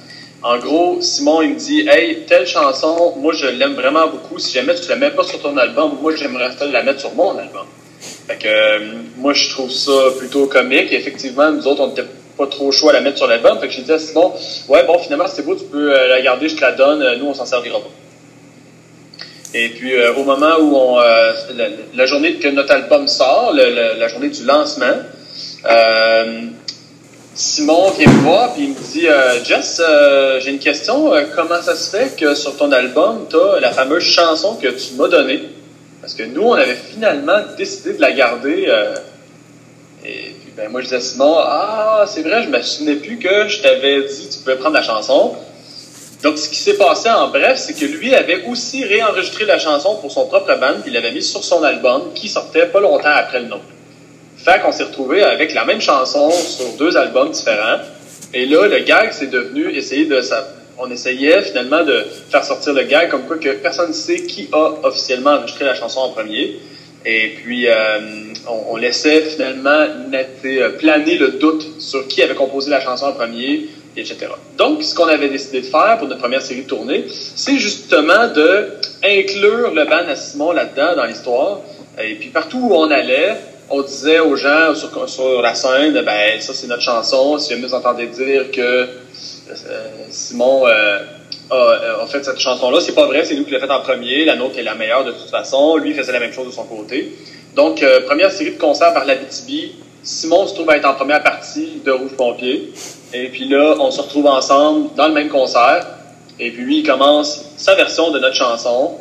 En 0.44 0.58
gros, 0.58 1.00
Simon, 1.00 1.42
il 1.42 1.50
me 1.50 1.58
dit 1.58 1.86
Hey, 1.88 2.24
telle 2.26 2.46
chanson, 2.46 3.14
moi, 3.16 3.32
je 3.32 3.46
l'aime 3.46 3.74
vraiment 3.74 4.08
beaucoup. 4.08 4.38
Si 4.38 4.52
jamais 4.52 4.74
tu 4.74 4.88
la 4.88 4.96
mets 4.96 5.12
pas 5.12 5.22
sur 5.22 5.40
ton 5.40 5.56
album, 5.56 5.98
moi, 6.00 6.16
j'aimerais 6.16 6.50
la 6.70 6.82
mettre 6.82 7.00
sur 7.00 7.14
mon 7.14 7.38
album. 7.38 7.66
Fait 8.26 8.36
que, 8.36 8.48
euh, 8.48 8.78
moi, 9.18 9.34
je 9.34 9.50
trouve 9.50 9.70
ça 9.70 9.92
plutôt 10.18 10.46
comique. 10.46 10.92
Et 10.92 10.96
effectivement, 10.96 11.50
nous 11.52 11.64
autres, 11.68 11.82
on 11.82 11.88
n'était 11.88 12.06
pas 12.36 12.48
trop 12.48 12.72
chaud 12.72 12.88
à 12.88 12.92
la 12.92 13.00
mettre 13.00 13.18
sur 13.18 13.28
l'album. 13.28 13.60
Fait 13.60 13.68
que 13.68 13.72
j'ai 13.72 13.82
dit 13.82 13.92
à 13.92 14.00
Simon 14.00 14.32
Ouais, 14.68 14.84
bon, 14.84 14.98
finalement, 14.98 15.28
c'est 15.28 15.44
beau, 15.44 15.54
tu 15.54 15.64
peux 15.64 15.94
euh, 15.94 16.08
la 16.08 16.20
garder, 16.20 16.48
je 16.48 16.56
te 16.56 16.60
la 16.60 16.72
donne. 16.72 17.18
Nous, 17.18 17.26
on 17.26 17.34
s'en 17.34 17.46
servira 17.46 17.78
pas. 17.78 17.90
Et 19.54 19.68
puis, 19.68 19.94
euh, 19.94 20.14
au 20.14 20.24
moment 20.24 20.56
où 20.58 20.74
on, 20.74 20.98
euh, 20.98 21.32
la, 21.94 22.06
journée 22.06 22.34
que 22.34 22.48
notre 22.48 22.72
album 22.72 23.06
sort, 23.06 23.52
la 23.54 24.08
journée 24.08 24.30
du 24.30 24.44
lancement, 24.44 24.96
Simon 27.34 27.90
vient 27.92 28.12
me 28.12 28.20
voir 28.20 28.52
puis 28.52 28.64
il 28.64 28.68
me 28.70 28.92
dit 28.92 29.08
euh, 29.08 29.42
Jess, 29.42 29.80
euh, 29.80 30.38
j'ai 30.40 30.50
une 30.50 30.58
question. 30.58 31.14
Euh, 31.14 31.24
comment 31.34 31.62
ça 31.62 31.74
se 31.74 31.96
fait 31.96 32.14
que 32.14 32.34
sur 32.34 32.58
ton 32.58 32.70
album, 32.72 33.26
tu 33.30 33.36
as 33.36 33.58
la 33.58 33.70
fameuse 33.70 34.02
chanson 34.02 34.56
que 34.56 34.68
tu 34.68 34.94
m'as 34.98 35.08
donnée? 35.08 35.40
Parce 36.02 36.12
que 36.12 36.24
nous, 36.24 36.42
on 36.42 36.52
avait 36.52 36.76
finalement 36.76 37.38
décidé 37.56 37.94
de 37.94 38.00
la 38.02 38.12
garder. 38.12 38.68
et 40.04 40.34
puis, 40.42 40.52
ben, 40.56 40.68
moi, 40.68 40.80
je 40.80 40.86
disais 40.86 40.96
à 40.96 41.00
Simon, 41.00 41.36
ah, 41.38 42.04
c'est 42.06 42.22
vrai, 42.22 42.42
je 42.42 42.48
me 42.48 42.60
souvenais 42.60 42.96
plus 42.96 43.18
que 43.18 43.48
je 43.48 43.62
t'avais 43.62 44.02
dit 44.02 44.28
que 44.28 44.32
tu 44.34 44.38
pouvais 44.40 44.56
prendre 44.56 44.74
la 44.74 44.82
chanson. 44.82 45.34
Donc, 46.22 46.36
ce 46.36 46.48
qui 46.48 46.56
s'est 46.56 46.74
passé 46.74 47.08
en 47.08 47.28
bref, 47.28 47.56
c'est 47.56 47.72
que 47.72 47.86
lui 47.86 48.14
avait 48.14 48.44
aussi 48.46 48.84
réenregistré 48.84 49.44
la 49.44 49.58
chanson 49.58 49.96
pour 49.96 50.10
son 50.10 50.26
propre 50.26 50.54
band, 50.58 50.80
puis 50.82 50.90
il 50.90 50.92
l'avait 50.92 51.12
mis 51.12 51.22
sur 51.22 51.42
son 51.42 51.62
album 51.62 52.12
qui 52.14 52.28
sortait 52.28 52.66
pas 52.66 52.80
longtemps 52.80 53.14
après 53.14 53.40
le 53.40 53.46
nôtre. 53.46 53.64
Fait 54.44 54.60
qu'on 54.60 54.72
s'est 54.72 54.84
retrouvé 54.84 55.22
avec 55.22 55.54
la 55.54 55.64
même 55.64 55.80
chanson 55.80 56.30
sur 56.30 56.72
deux 56.76 56.96
albums 56.96 57.30
différents. 57.30 57.78
Et 58.34 58.46
là, 58.46 58.66
le 58.66 58.80
gag, 58.80 59.10
c'est 59.12 59.30
devenu 59.30 59.70
essayer 59.70 60.06
de. 60.06 60.20
On 60.78 60.90
essayait 60.90 61.42
finalement 61.42 61.84
de 61.84 62.04
faire 62.30 62.42
sortir 62.44 62.72
le 62.72 62.82
gag 62.82 63.08
comme 63.10 63.22
quoi 63.22 63.36
que 63.36 63.50
personne 63.50 63.88
ne 63.88 63.94
sait 63.94 64.22
qui 64.22 64.48
a 64.52 64.72
officiellement 64.82 65.30
enregistré 65.32 65.64
la 65.64 65.74
chanson 65.74 66.00
en 66.00 66.08
premier. 66.08 66.56
Et 67.04 67.34
puis, 67.36 67.68
euh, 67.68 67.74
on, 68.48 68.76
laissait 68.76 69.22
finalement 69.22 69.86
euh, 70.14 70.70
planer 70.78 71.18
le 71.18 71.32
doute 71.32 71.80
sur 71.80 72.08
qui 72.08 72.22
avait 72.22 72.34
composé 72.34 72.70
la 72.70 72.80
chanson 72.80 73.06
en 73.06 73.12
premier, 73.12 73.68
etc. 73.96 74.26
Donc, 74.56 74.82
ce 74.82 74.94
qu'on 74.94 75.08
avait 75.08 75.28
décidé 75.28 75.60
de 75.60 75.66
faire 75.66 75.98
pour 75.98 76.08
notre 76.08 76.20
première 76.20 76.42
série 76.42 76.62
de 76.62 76.68
tournées, 76.68 77.04
c'est 77.36 77.58
justement 77.58 78.28
de 78.28 78.70
inclure 79.04 79.72
le 79.72 79.84
band 79.84 80.08
à 80.08 80.16
Simon 80.16 80.52
là-dedans 80.52 80.96
dans 80.96 81.04
l'histoire. 81.04 81.60
Et 82.02 82.14
puis, 82.14 82.30
partout 82.30 82.58
où 82.58 82.74
on 82.74 82.90
allait, 82.90 83.36
on 83.70 83.82
disait 83.82 84.20
aux 84.20 84.36
gens 84.36 84.74
sur, 84.74 85.42
la 85.42 85.54
scène, 85.54 86.00
ben 86.04 86.40
ça 86.40 86.52
c'est 86.54 86.66
notre 86.66 86.82
chanson. 86.82 87.38
Si 87.38 87.50
jamais 87.50 87.66
vous 87.66 87.74
entendez 87.74 88.06
dire 88.06 88.50
que 88.50 88.60
euh, 88.60 88.86
Simon 90.10 90.66
euh, 90.66 90.98
a, 91.50 92.02
a, 92.02 92.06
fait 92.06 92.24
cette 92.24 92.38
chanson-là, 92.38 92.80
c'est 92.80 92.94
pas 92.94 93.06
vrai, 93.06 93.24
c'est 93.24 93.34
nous 93.34 93.44
qui 93.44 93.50
l'avons 93.50 93.66
fait 93.66 93.72
en 93.72 93.80
premier. 93.80 94.24
La 94.24 94.36
nôtre 94.36 94.58
est 94.58 94.62
la 94.62 94.74
meilleure 94.74 95.04
de 95.04 95.12
toute 95.12 95.30
façon. 95.30 95.76
Lui 95.76 95.94
faisait 95.94 96.12
la 96.12 96.20
même 96.20 96.32
chose 96.32 96.46
de 96.46 96.52
son 96.52 96.64
côté. 96.64 97.12
Donc 97.54 97.82
euh, 97.82 98.00
première 98.06 98.30
série 98.32 98.52
de 98.52 98.58
concerts 98.58 98.94
par 98.94 99.04
la 99.04 99.14
BTB. 99.14 99.72
Simon 100.02 100.46
se 100.46 100.54
trouve 100.54 100.68
à 100.70 100.76
être 100.76 100.88
en 100.88 100.94
première 100.94 101.22
partie 101.22 101.80
de 101.84 101.92
Rouge 101.92 102.16
Pompier. 102.16 102.72
Et 103.14 103.28
puis 103.28 103.46
là, 103.46 103.76
on 103.78 103.90
se 103.90 104.00
retrouve 104.00 104.26
ensemble 104.26 104.94
dans 104.96 105.06
le 105.06 105.14
même 105.14 105.28
concert. 105.28 105.86
Et 106.40 106.50
puis 106.50 106.64
lui, 106.64 106.78
il 106.78 106.86
commence 106.86 107.44
sa 107.56 107.74
version 107.74 108.10
de 108.10 108.18
notre 108.18 108.34
chanson 108.34 108.96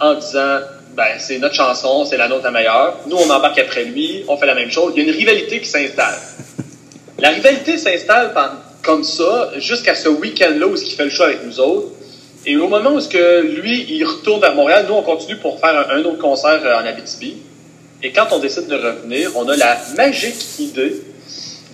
en 0.00 0.14
disant 0.14 0.58
ben, 0.98 1.14
c'est 1.18 1.38
notre 1.38 1.54
chanson, 1.54 2.04
c'est 2.04 2.16
la 2.16 2.26
nôtre 2.26 2.42
la 2.42 2.50
meilleure. 2.50 2.96
Nous, 3.06 3.16
on 3.16 3.30
embarque 3.30 3.56
après 3.56 3.84
lui, 3.84 4.24
on 4.26 4.36
fait 4.36 4.46
la 4.46 4.56
même 4.56 4.68
chose. 4.68 4.94
Il 4.96 5.04
y 5.04 5.06
a 5.06 5.08
une 5.08 5.16
rivalité 5.16 5.60
qui 5.60 5.68
s'installe. 5.68 6.18
La 7.20 7.30
rivalité 7.30 7.78
s'installe 7.78 8.32
comme 8.82 9.04
ça 9.04 9.52
jusqu'à 9.58 9.94
ce 9.94 10.08
week-end-là 10.08 10.66
où 10.66 10.74
il 10.76 10.90
fait 10.90 11.04
le 11.04 11.10
show 11.10 11.22
avec 11.22 11.44
nous 11.44 11.60
autres. 11.60 11.88
Et 12.46 12.56
au 12.56 12.66
moment 12.66 12.94
où 12.94 13.00
que 13.00 13.42
lui, 13.42 13.86
il 13.90 14.04
retourne 14.04 14.40
vers 14.40 14.56
Montréal, 14.56 14.86
nous, 14.88 14.94
on 14.94 15.02
continue 15.02 15.36
pour 15.36 15.60
faire 15.60 15.88
un, 15.88 16.00
autre 16.00 16.18
concert 16.18 16.60
en 16.62 16.84
Abitibi. 16.84 17.36
Et 18.02 18.10
quand 18.10 18.26
on 18.32 18.40
décide 18.40 18.66
de 18.66 18.74
revenir, 18.74 19.30
on 19.36 19.48
a 19.48 19.56
la 19.56 19.78
magique 19.96 20.58
idée 20.58 20.94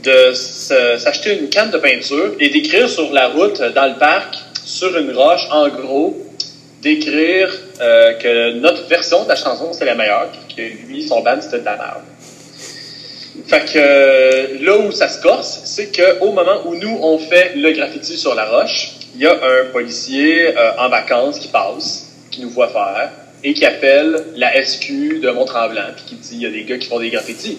de 0.02 0.33
s'acheter 0.35 1.38
une 1.38 1.49
canne 1.49 1.71
de 1.71 1.78
peinture 1.78 2.35
et 2.40 2.50
d'écrire 2.50 2.90
sur 2.90 3.11
la 3.11 3.28
route, 3.28 3.61
dans 3.75 3.87
le 3.87 3.99
parc, 3.99 4.35
sur 4.64 4.95
une 4.99 5.12
roche, 5.12 5.47
en 5.50 5.69
gros, 5.69 6.14
d'écrire 6.83 7.50
euh, 7.81 8.12
que 8.14 8.52
notre 8.61 8.87
version 8.87 9.25
de 9.25 9.28
la 9.28 9.37
chanson, 9.37 9.73
c'est 9.73 9.85
la 9.85 9.95
meilleure, 9.95 10.28
puis 10.31 10.57
que 10.57 10.87
lui, 10.87 11.02
son 11.02 11.23
band, 11.23 11.40
c'était 11.40 11.61
de 11.61 11.64
la 11.64 11.76
merde. 11.76 12.02
Fait 13.47 13.64
que 13.64 13.78
euh, 13.78 14.64
là 14.64 14.78
où 14.78 14.93
ça 14.93 15.09
se 15.09 15.21
corse, 15.21 15.62
c'est 15.64 15.90
qu'au 15.95 16.31
moment 16.31 16.62
où 16.66 16.76
nous, 16.76 16.99
on 17.02 17.19
fait 17.19 17.52
le 17.57 17.73
graffiti 17.73 18.16
sur 18.16 18.35
la 18.35 18.45
roche, 18.47 18.93
il 19.14 19.23
y 19.23 19.26
a 19.26 19.33
un 19.33 19.71
policier 19.73 20.57
euh, 20.57 20.73
en 20.78 20.88
vacances 20.88 21.38
qui 21.38 21.49
passe, 21.49 22.12
qui 22.31 22.43
nous 22.43 22.50
voit 22.50 22.69
faire, 22.69 23.11
et 23.43 23.52
qui 23.52 23.66
appelle 23.66 24.25
la 24.37 24.64
SQ 24.64 25.21
de 25.21 25.31
Mont-Tremblant, 25.31 25.95
puis 25.97 26.04
qui 26.07 26.14
dit 26.14 26.37
il 26.37 26.43
y 26.43 26.47
a 26.47 26.50
des 26.50 26.64
gars 26.64 26.78
qui 26.78 26.88
font 26.88 27.00
des 27.00 27.11
graffitis. 27.11 27.59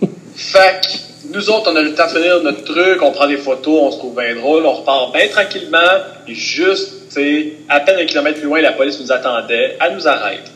fait 0.36 0.80
que 0.86 1.32
nous 1.32 1.50
autres, 1.50 1.70
on 1.72 1.76
a 1.76 1.82
le 1.82 1.94
temps 1.94 2.06
de 2.06 2.12
finir 2.12 2.42
notre 2.42 2.64
truc, 2.64 3.02
on 3.02 3.12
prend 3.12 3.26
des 3.26 3.36
photos, 3.36 3.80
on 3.82 3.90
se 3.90 3.98
trouve 3.98 4.16
bien 4.16 4.34
drôle, 4.34 4.64
on 4.64 4.72
repart 4.72 5.12
bien 5.12 5.28
tranquillement, 5.28 5.78
et 6.26 6.34
juste 6.34 6.99
c'est 7.10 7.54
à 7.68 7.80
peine 7.80 7.98
un 7.98 8.04
kilomètre 8.06 8.38
plus 8.38 8.46
loin, 8.46 8.60
la 8.60 8.72
police 8.72 9.00
nous 9.00 9.10
attendait, 9.12 9.76
elle 9.80 9.94
nous 9.94 10.06
arrête. 10.06 10.50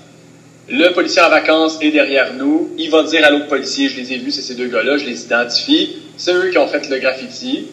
Le 0.68 0.90
policier 0.92 1.20
en 1.20 1.28
vacances 1.28 1.78
est 1.82 1.90
derrière 1.90 2.32
nous. 2.32 2.70
Il 2.78 2.90
va 2.90 3.02
dire 3.02 3.24
à 3.26 3.30
l'autre 3.30 3.48
policier, 3.48 3.88
je 3.88 3.96
les 4.00 4.12
ai 4.14 4.18
vus, 4.18 4.30
c'est 4.30 4.40
ces 4.40 4.54
deux 4.54 4.68
gars-là, 4.68 4.96
je 4.96 5.04
les 5.04 5.24
identifie. 5.24 5.96
C'est 6.16 6.32
eux 6.32 6.50
qui 6.50 6.56
ont 6.56 6.68
fait 6.68 6.88
le 6.88 6.98
graffiti. 6.98 7.66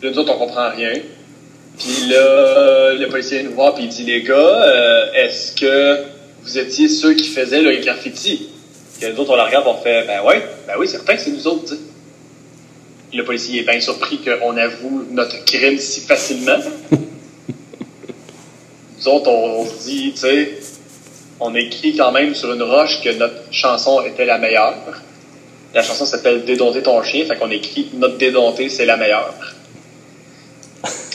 Puis 0.00 0.10
nous 0.10 0.18
autres, 0.18 0.32
on 0.34 0.38
comprend 0.38 0.70
rien. 0.70 0.92
Puis 1.78 2.08
là, 2.08 2.94
le 2.94 3.06
policier 3.08 3.42
nous 3.42 3.52
voit, 3.52 3.74
puis 3.74 3.84
il 3.84 3.90
dit, 3.90 4.02
les 4.04 4.22
gars, 4.22 4.34
euh, 4.34 5.12
est-ce 5.12 5.54
que 5.54 6.04
vous 6.42 6.58
étiez 6.58 6.88
ceux 6.88 7.12
qui 7.12 7.28
faisaient 7.28 7.62
le 7.62 7.76
graffiti? 7.76 8.48
Puis 8.98 9.12
nous 9.12 9.20
autres, 9.20 9.32
on 9.32 9.36
la 9.36 9.44
regarde, 9.44 9.66
on 9.68 9.74
fait, 9.74 10.06
ben 10.06 10.22
ouais, 10.24 10.42
ben 10.66 10.74
oui, 10.78 10.88
certain 10.88 11.16
que 11.16 11.20
c'est 11.20 11.30
nous 11.30 11.46
autres, 11.46 11.64
t'sais. 11.66 11.78
Le 13.12 13.22
policier 13.24 13.60
est 13.60 13.64
bien 13.64 13.80
surpris 13.80 14.18
qu'on 14.18 14.56
avoue 14.56 15.04
notre 15.10 15.44
crime 15.44 15.78
si 15.78 16.00
facilement. 16.00 16.58
Nous 19.04 19.12
autres, 19.12 19.30
on, 19.30 19.66
se 19.66 19.84
dit, 19.84 20.12
tu 20.12 20.20
sais, 20.20 20.50
on 21.38 21.54
écrit 21.54 21.94
quand 21.94 22.12
même 22.12 22.34
sur 22.34 22.52
une 22.52 22.62
roche 22.62 23.02
que 23.02 23.10
notre 23.10 23.34
chanson 23.50 24.00
était 24.00 24.24
la 24.24 24.38
meilleure. 24.38 25.02
La 25.74 25.82
chanson 25.82 26.06
s'appelle 26.06 26.44
Dédompter 26.44 26.82
ton 26.82 27.02
chien, 27.02 27.26
fait 27.26 27.36
qu'on 27.36 27.50
écrit 27.50 27.90
notre 27.94 28.16
dédompter, 28.16 28.70
c'est 28.70 28.86
la 28.86 28.96
meilleure. 28.96 29.34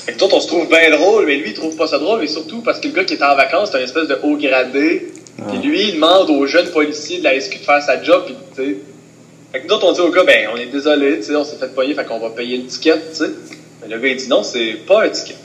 Et 0.08 0.12
nous 0.12 0.28
on 0.32 0.40
se 0.40 0.48
trouve 0.48 0.68
bien 0.68 0.92
drôle, 0.92 1.26
mais 1.26 1.38
lui, 1.38 1.50
il 1.50 1.54
trouve 1.56 1.76
pas 1.76 1.88
ça 1.88 1.98
drôle, 1.98 2.20
mais 2.20 2.28
surtout 2.28 2.62
parce 2.62 2.80
que 2.80 2.90
le 2.90 2.94
gars 2.94 3.06
qui 3.06 3.14
est 3.14 3.24
en 3.24 3.36
vacances, 3.36 3.70
c'est 3.72 3.78
un 3.78 3.84
espèce 3.84 4.08
de 4.08 4.20
haut 4.22 4.38
gradé. 4.38 5.12
Puis 5.48 5.58
lui, 5.58 5.90
il 5.90 5.96
demande 5.96 6.30
aux 6.30 6.46
jeunes 6.46 6.70
policiers 6.70 7.20
de 7.20 7.24
la 7.24 7.40
SQ 7.40 7.60
de 7.60 7.64
faire 7.64 7.82
sa 7.82 8.04
job, 8.04 8.24
puis 8.26 8.36
tu 8.56 8.62
sais. 8.62 8.78
Fait 9.52 9.62
que 9.62 9.68
nous 9.68 9.74
autres, 9.74 9.88
on 9.88 9.94
dit 9.94 10.02
au 10.02 10.12
gars, 10.12 10.24
ben, 10.24 10.50
on 10.54 10.58
est 10.58 10.68
désolé, 10.68 11.18
tu 11.18 11.24
sais, 11.24 11.36
on 11.36 11.44
s'est 11.44 11.58
fait 11.58 11.74
poigner, 11.74 11.96
fait 11.96 12.06
qu'on 12.06 12.20
va 12.20 12.30
payer 12.30 12.58
une 12.58 12.68
ticket, 12.68 13.00
tu 13.10 13.16
sais. 13.16 13.32
Mais 13.82 13.88
le 13.88 14.00
gars, 14.00 14.10
il 14.10 14.18
dit 14.18 14.28
non, 14.28 14.44
c'est 14.44 14.74
pas 14.86 15.06
un 15.06 15.10
ticket 15.10 15.36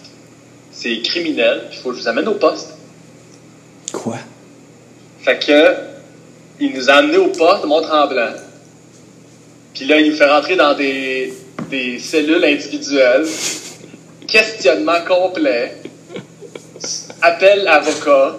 c'est 0.84 1.00
criminel, 1.00 1.62
il 1.72 1.78
faut 1.78 1.90
que 1.90 1.96
je 1.96 2.02
vous 2.02 2.08
amène 2.08 2.28
au 2.28 2.34
poste. 2.34 2.74
Quoi? 3.90 4.18
Fait 5.22 5.38
que, 5.38 5.76
il 6.60 6.74
nous 6.74 6.90
a 6.90 6.96
amenés 6.96 7.16
au 7.16 7.28
poste 7.28 7.64
Mont-Tremblant. 7.64 8.34
Puis 9.72 9.86
là, 9.86 9.98
il 9.98 10.10
nous 10.10 10.16
fait 10.16 10.28
rentrer 10.30 10.56
dans 10.56 10.74
des, 10.74 11.32
des 11.70 11.98
cellules 11.98 12.44
individuelles. 12.44 13.24
Questionnement 14.28 15.00
complet. 15.08 15.78
Appel 17.22 17.66
avocat. 17.66 18.36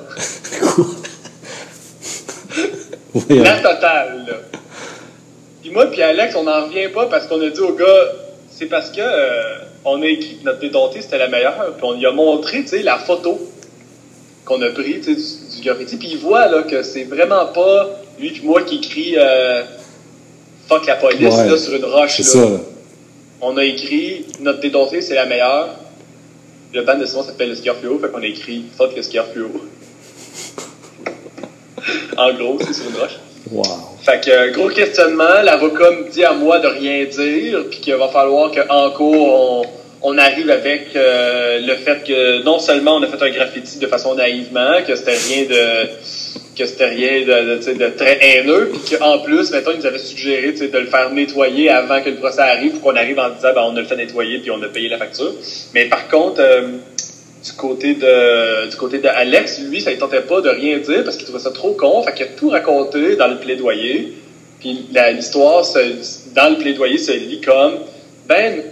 La 3.30 3.60
totale, 3.60 4.26
là. 4.28 4.60
Puis 5.64 5.72
moi, 5.72 5.88
puis 5.88 6.04
Alex, 6.04 6.36
on 6.36 6.44
n'en 6.44 6.66
revient 6.66 6.90
pas 6.90 7.08
parce 7.08 7.26
qu'on 7.26 7.42
a 7.42 7.50
dit 7.50 7.60
au 7.60 7.74
gars, 7.74 7.86
c'est 8.52 8.68
parce 8.68 8.92
que 8.92 9.02
euh, 9.02 9.66
on 9.86 10.02
a 10.02 10.08
écrit 10.08 10.38
que 10.38 10.46
notre 10.46 10.60
dédonté, 10.60 11.02
c'était 11.02 11.20
la 11.20 11.28
meilleure, 11.28 11.76
puis 11.78 11.86
on 11.86 11.94
lui 11.94 12.06
a 12.06 12.12
montré, 12.12 12.64
tu 12.64 12.70
sais, 12.70 12.82
la 12.82 12.98
photo 12.98 13.40
qu'on 14.44 14.62
a 14.62 14.70
pris, 14.70 15.00
tu 15.02 15.16
sais, 15.16 15.56
du, 15.56 15.64
graffiti, 15.64 15.98
puis 15.98 16.10
il 16.12 16.18
voit, 16.18 16.48
là, 16.48 16.64
que 16.64 16.84
c'est 16.84 17.04
vraiment 17.04 17.46
pas 17.48 17.90
lui 18.20 18.32
puis 18.32 18.44
moi 18.44 18.62
qui 18.64 18.78
écrit 18.78 19.16
euh, 19.18 19.64
fuck 20.68 20.86
la 20.86 20.96
police, 20.96 21.34
Ouais. 21.34 21.50
là, 21.50 21.58
sur 21.58 21.76
une 21.76 21.86
roche, 21.86 22.20
là. 22.20 22.24
ça. 22.26 22.48
On 23.42 23.58
a 23.58 23.64
écrit 23.64 24.26
notre 24.40 24.60
dédonté, 24.60 25.02
c'est 25.02 25.16
la 25.16 25.26
meilleure. 25.26 25.70
Le 26.74 26.82
band 26.82 26.98
de 26.98 27.06
Simon 27.06 27.24
s'appelle 27.24 27.50
le 27.50 27.56
skieur 27.56 27.78
fluo, 27.78 28.00
fait 28.00 28.10
qu'on 28.10 28.22
a 28.22 28.26
écrit 28.26 28.66
fuck 28.78 28.96
le 28.96 29.02
skieur 29.04 29.28
fluo. 29.28 29.50
en 32.18 32.34
gros, 32.34 32.58
c'est 32.62 32.74
sur 32.74 32.90
une 32.90 32.96
roche. 32.96 33.18
Wow. 33.52 33.64
Fait 34.02 34.24
que, 34.24 34.30
euh, 34.30 34.52
gros 34.52 34.70
questionnement, 34.70 35.42
l'avocat 35.44 35.92
me 35.92 36.10
dit 36.10 36.24
à 36.24 36.34
moi 36.34 36.60
de 36.60 36.68
rien 36.68 37.06
dire, 37.06 37.66
puis 37.70 37.80
qu'il 37.80 37.96
va 37.96 38.08
falloir 38.10 38.52
qu'en 38.52 38.92
cours, 38.92 39.66
on, 40.02 40.18
arrive 40.18 40.50
avec 40.50 40.96
euh, 40.96 41.60
le 41.60 41.76
fait 41.76 42.04
que 42.04 42.44
non 42.44 42.60
seulement 42.60 42.96
on 42.96 43.04
a 43.04 43.08
fait 43.08 43.24
un 43.24 43.30
graffiti 43.32 43.80
de 43.80 43.88
façon 43.88 44.16
naïvement, 44.16 44.82
que 44.86 44.96
c'était 44.96 45.16
rien 45.16 45.44
de 45.46 45.90
que 46.56 46.66
c'était 46.66 46.88
rien 46.88 47.22
de, 47.26 47.90
très 47.98 48.18
haineux, 48.22 48.72
puis 48.72 48.98
qu'en 48.98 49.20
plus, 49.20 49.52
mettons, 49.52 49.72
il 49.72 49.80
nous 49.80 49.86
avait 49.86 50.00
suggéré 50.00 50.54
de 50.54 50.78
le 50.78 50.86
faire 50.86 51.12
nettoyer 51.12 51.70
avant 51.70 52.02
que 52.02 52.10
le 52.10 52.16
procès 52.16 52.42
arrive, 52.42 52.74
pour 52.74 52.82
qu'on 52.82 52.96
arrive 52.98 53.20
en 53.20 53.30
disant, 53.30 53.50
ben, 53.54 53.64
on 53.66 53.76
a 53.76 53.82
le 53.82 53.86
fait 53.86 53.98
nettoyer, 53.98 54.40
puis 54.40 54.52
on 54.52 54.62
a 54.62 54.68
payé 54.68 54.90
la 54.90 54.98
facture. 54.98 55.34
Mais 55.74 55.86
par 55.86 56.08
contre, 56.08 56.40
euh, 56.40 56.78
du 57.46 57.52
côté 57.54 57.94
de 57.94 58.70
du 58.70 58.76
côté 58.76 58.98
de 58.98 59.08
Alex, 59.08 59.60
lui, 59.60 59.80
ça 59.80 59.92
ne 59.92 59.98
tentait 59.98 60.22
pas 60.22 60.42
de 60.42 60.50
rien 60.50 60.80
dire 60.80 61.04
parce 61.04 61.16
qu'il 61.16 61.26
trouvait 61.26 61.44
ça 61.44 61.52
trop 61.52 61.74
con. 61.74 62.02
Fait 62.02 62.14
qu'il 62.14 62.26
a 62.26 62.30
tout 62.30 62.50
raconté 62.50 63.16
dans 63.16 63.28
le 63.28 63.38
plaidoyer. 63.38 64.14
Puis 64.60 64.88
l'histoire, 65.16 65.64
dans 66.34 66.50
le 66.50 66.58
plaidoyer, 66.58 66.98
se 66.98 67.12
lit 67.12 67.42
comme 67.42 67.80
Ben, 68.28 68.64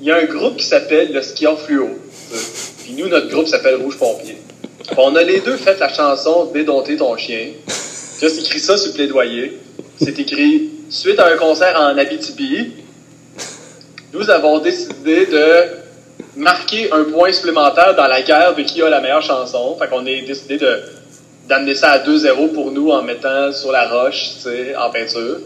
il 0.00 0.06
y 0.06 0.10
a 0.10 0.16
un 0.16 0.24
groupe 0.24 0.56
qui 0.56 0.66
s'appelle 0.66 1.12
le 1.12 1.22
skieur 1.22 1.58
fluo. 1.58 1.88
Puis 2.82 2.94
nous, 2.98 3.08
notre 3.08 3.28
groupe 3.28 3.46
s'appelle 3.46 3.76
Rouge 3.76 3.96
Pompier. 3.96 4.36
On 4.98 5.14
a 5.16 5.22
les 5.22 5.40
deux 5.40 5.56
fait 5.56 5.78
la 5.78 5.88
chanson 5.88 6.50
Dédompter 6.52 6.96
ton 6.96 7.16
chien. 7.16 7.52
Là, 7.66 8.28
c'est 8.28 8.40
écrit 8.40 8.60
ça 8.60 8.76
sur 8.76 8.88
le 8.88 8.94
plaidoyer. 8.94 9.58
C'est 10.02 10.18
écrit 10.18 10.70
Suite 10.90 11.18
à 11.18 11.32
un 11.32 11.36
concert 11.36 11.74
en 11.80 11.96
Abitibi, 11.96 12.72
nous 14.12 14.28
avons 14.28 14.58
décidé 14.58 15.24
de 15.24 15.81
marquer 16.36 16.90
un 16.92 17.04
point 17.04 17.32
supplémentaire 17.32 17.94
dans 17.94 18.06
la 18.06 18.22
guerre 18.22 18.54
de 18.54 18.62
qui 18.62 18.80
a 18.82 18.88
la 18.88 19.00
meilleure 19.00 19.22
chanson. 19.22 19.76
Fait 19.78 19.88
qu'on 19.88 20.00
a 20.00 20.20
décidé 20.26 20.56
de 20.58 20.80
d'amener 21.48 21.74
ça 21.74 21.90
à 21.90 21.98
2-0 21.98 22.52
pour 22.52 22.70
nous 22.70 22.90
en 22.90 23.02
mettant 23.02 23.52
sur 23.52 23.72
la 23.72 23.88
roche, 23.88 24.34
tu 24.36 24.42
sais, 24.42 24.76
en 24.76 24.90
peinture. 24.90 25.38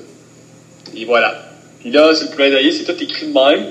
Et 0.97 1.05
voilà. 1.07 1.35
Puis 1.81 1.91
là, 1.91 2.15
sur 2.15 2.29
le 2.31 2.37
plaidoyer, 2.37 2.71
c'est 2.71 2.85
tout 2.85 3.03
écrit 3.03 3.27
de 3.29 3.33
même. 3.33 3.67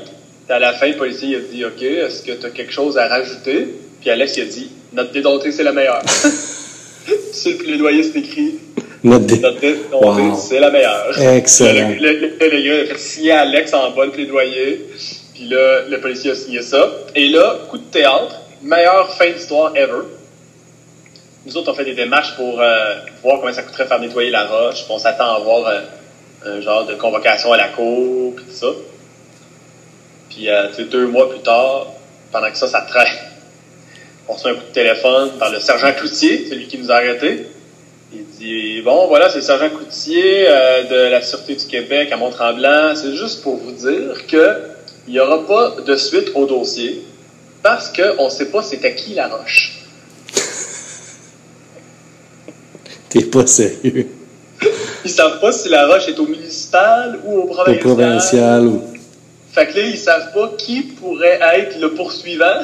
Puis 0.45 0.53
à 0.55 0.60
la 0.60 0.74
fin, 0.74 0.88
le 0.88 0.95
policier 0.98 1.29
il 1.29 1.36
a 1.36 1.39
dit 1.39 1.65
OK, 1.65 1.81
est-ce 1.84 2.24
que 2.24 2.31
tu 2.34 2.45
as 2.45 2.50
quelque 2.50 2.72
chose 2.74 2.98
à 2.98 3.07
rajouter? 3.07 3.67
Puis 4.01 4.10
Alex 4.10 4.38
il 4.38 4.41
a 4.41 4.45
dit 4.45 4.69
Notre 4.93 5.12
dédonté, 5.12 5.51
c'est 5.51 5.63
la 5.63 5.72
meilleure. 5.72 6.01
sur 7.34 7.51
le 7.51 7.57
plaidoyer, 7.57 8.03
c'est 8.03 8.19
écrit 8.19 8.55
Notre 9.03 9.25
dé- 9.25 9.39
Notre 9.39 9.60
dédonté, 9.60 10.22
Wow. 10.22 10.36
c'est 10.36 10.60
la 10.60 10.72
meilleure. 10.72 11.19
Excellent. 11.36 11.89
Le, 12.00 12.12
le, 12.12 12.19
le- 12.39 12.50
le 12.50 12.62
gars 12.63 12.84
a 12.84 12.86
fait 12.95 13.00
signer 13.00 13.31
Alex 13.31 13.74
en 13.74 13.91
bas 13.91 14.05
le 14.05 14.12
plaidoyer. 14.12 14.86
Puis 15.36 15.50
là, 15.50 15.82
le 15.89 16.00
policier 16.00 16.32
a 16.32 16.36
signé 16.36 16.62
ça. 16.62 16.89
Et 17.13 17.27
là, 17.27 17.58
coup 17.70 17.77
de 17.77 17.84
théâtre, 17.84 18.42
meilleure 18.62 19.13
fin 19.13 19.30
d'histoire 19.30 19.75
ever. 19.75 20.04
Nous 21.46 21.58
autres, 21.58 21.72
on 21.72 21.75
fait 21.75 21.86
des 21.86 21.94
démarches 21.94 22.36
pour 22.38 22.60
euh, 22.60 22.96
voir 23.22 23.39
combien 23.39 23.54
ça 23.54 23.62
coûterait 23.62 23.86
faire 23.86 24.00
nettoyer 24.00 24.32
la 24.32 24.46
roche. 24.46 24.86
Puis 24.86 24.92
on 24.92 24.98
s'attend 24.98 25.34
à 25.34 25.36
avoir 25.36 25.68
euh, 25.68 25.82
un 26.46 26.62
genre 26.62 26.86
de 26.86 26.96
convocation 26.96 27.51
à 27.51 27.58
la 27.58 27.68
cour, 27.68 28.34
puis 28.36 28.46
tout 28.46 28.51
ça. 28.51 28.68
Puis, 30.30 30.50
euh, 30.50 30.70
tu 30.70 30.75
sais, 30.75 30.84
deux 30.86 31.06
mois 31.06 31.30
plus 31.30 31.42
tard, 31.42 31.88
pendant 32.32 32.50
que 32.50 32.58
ça, 32.58 32.68
ça 32.68 32.82
traîne, 32.82 33.08
on 34.27 34.34
reçoit 34.34 34.51
un 34.51 34.56
coup 34.56 34.68
de 34.68 34.74
téléphone 34.74 35.32
par 35.38 35.51
le 35.51 35.60
sergent 35.60 35.92
Cloutier, 35.94 36.48
celui 36.50 36.68
qui 36.68 36.77
nous 36.77 36.92
a 36.92 36.96
arrêtés. 36.96 37.48
Il 38.13 38.25
dit 38.25 38.82
Bon, 38.82 39.08
voilà, 39.08 39.30
c'est 39.30 39.39
le 39.39 39.44
sergent 39.44 39.70
Cloutier 39.70 40.46
euh, 40.48 40.84
de 40.84 41.12
la 41.12 41.22
Sûreté 41.22 41.56
du 41.56 41.65
Québec 41.65 42.12
à 42.13 42.18
Mont-Tremblant. 42.18 42.96
C'est 42.96 43.15
juste 43.15 43.44
pour 43.44 43.58
vous 43.58 43.74
dire 43.74 44.25
que 44.27 44.75
il 45.07 45.13
n'y 45.13 45.19
aura 45.19 45.45
pas 45.45 45.75
de 45.85 45.95
suite 45.95 46.31
au 46.35 46.45
dossier 46.45 47.03
parce 47.62 47.89
qu'on 47.89 48.25
ne 48.25 48.29
sait 48.29 48.50
pas 48.51 48.63
c'est 48.63 48.83
à 48.85 48.91
qui 48.91 49.13
la 49.13 49.27
roche. 49.27 49.79
T'es 53.09 53.24
pas 53.24 53.45
sérieux. 53.47 54.07
Ils 55.03 55.12
savent 55.12 55.39
pas 55.39 55.51
si 55.51 55.69
la 55.69 55.88
roche 55.88 56.07
est 56.07 56.19
au 56.19 56.25
municipal 56.25 57.19
ou 57.25 57.33
au 57.33 57.41
Au 57.43 57.47
provincial. 57.47 57.79
provincial 57.79 58.65
ou. 58.67 58.81
Fait 59.53 59.67
que 59.67 59.77
là, 59.77 59.85
ils 59.85 59.97
savent 59.97 60.33
pas 60.33 60.51
qui 60.57 60.81
pourrait 60.81 61.39
être 61.57 61.79
le 61.79 61.93
poursuivant. 61.93 62.62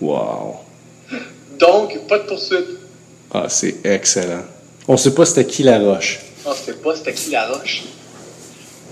Wow. 0.00 0.56
Donc, 1.58 1.98
pas 2.08 2.18
de 2.18 2.24
poursuite. 2.24 2.66
Ah, 3.32 3.44
c'est 3.48 3.76
excellent. 3.84 4.42
On 4.88 4.96
sait 4.96 5.14
pas 5.14 5.24
c'était 5.26 5.44
qui 5.44 5.62
la 5.62 5.78
roche. 5.78 6.20
On 6.46 6.50
ne 6.50 6.54
sait 6.56 6.72
pas 6.74 6.96
c'était 6.96 7.12
qui 7.12 7.30
la 7.30 7.46
roche. 7.48 7.84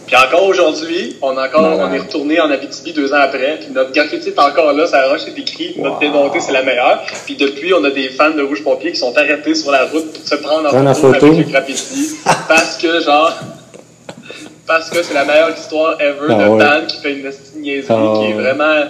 Puis 0.07 0.17
encore 0.17 0.45
aujourd'hui, 0.47 1.17
on, 1.21 1.37
encore, 1.37 1.63
on 1.79 1.93
est 1.93 1.99
retourné 1.99 2.41
en 2.41 2.49
Abitibi 2.51 2.93
deux 2.93 3.13
ans 3.13 3.21
après, 3.21 3.59
puis 3.61 3.71
notre 3.73 3.93
graffiti 3.93 4.29
est 4.29 4.39
encore 4.39 4.73
là, 4.73 4.87
sa 4.87 5.09
roche 5.09 5.23
est 5.27 5.39
écrit, 5.39 5.75
notre 5.79 5.95
Wow. 5.97 6.01
démonté 6.01 6.41
c'est 6.41 6.53
la 6.53 6.63
meilleure. 6.63 7.03
Puis 7.25 7.35
depuis, 7.37 7.75
on 7.75 7.83
a 7.85 7.91
des 7.91 8.11
fans 8.11 8.31
de 8.31 8.43
Rouge 8.43 8.63
Pompier 8.63 8.93
qui 8.93 8.99
sont 8.99 9.17
arrêtés 9.17 9.55
sur 9.55 9.73
la 9.73 9.85
route 9.87 10.13
pour 10.13 10.27
se 10.27 10.35
prendre 10.37 10.73
en 10.75 10.95
photo, 10.95 11.27
avec 11.27 11.47
le 11.47 11.51
graffiti, 11.51 12.17
parce 12.49 12.77
que 12.77 13.01
genre, 13.01 13.33
parce 14.67 14.91
que 14.91 15.03
c'est 15.03 15.15
la 15.15 15.25
meilleure 15.25 15.57
histoire 15.57 16.01
ever 16.01 16.27
Ah 16.31 16.35
de 16.35 16.49
ouais. 16.51 16.59
band 16.59 16.87
qui 16.87 16.97
fait 17.01 17.13
une 17.13 17.31
niaiserie 17.63 17.87
Ah 17.91 18.15
qui 18.19 18.31
est 18.31 18.35
vraiment 18.35 18.85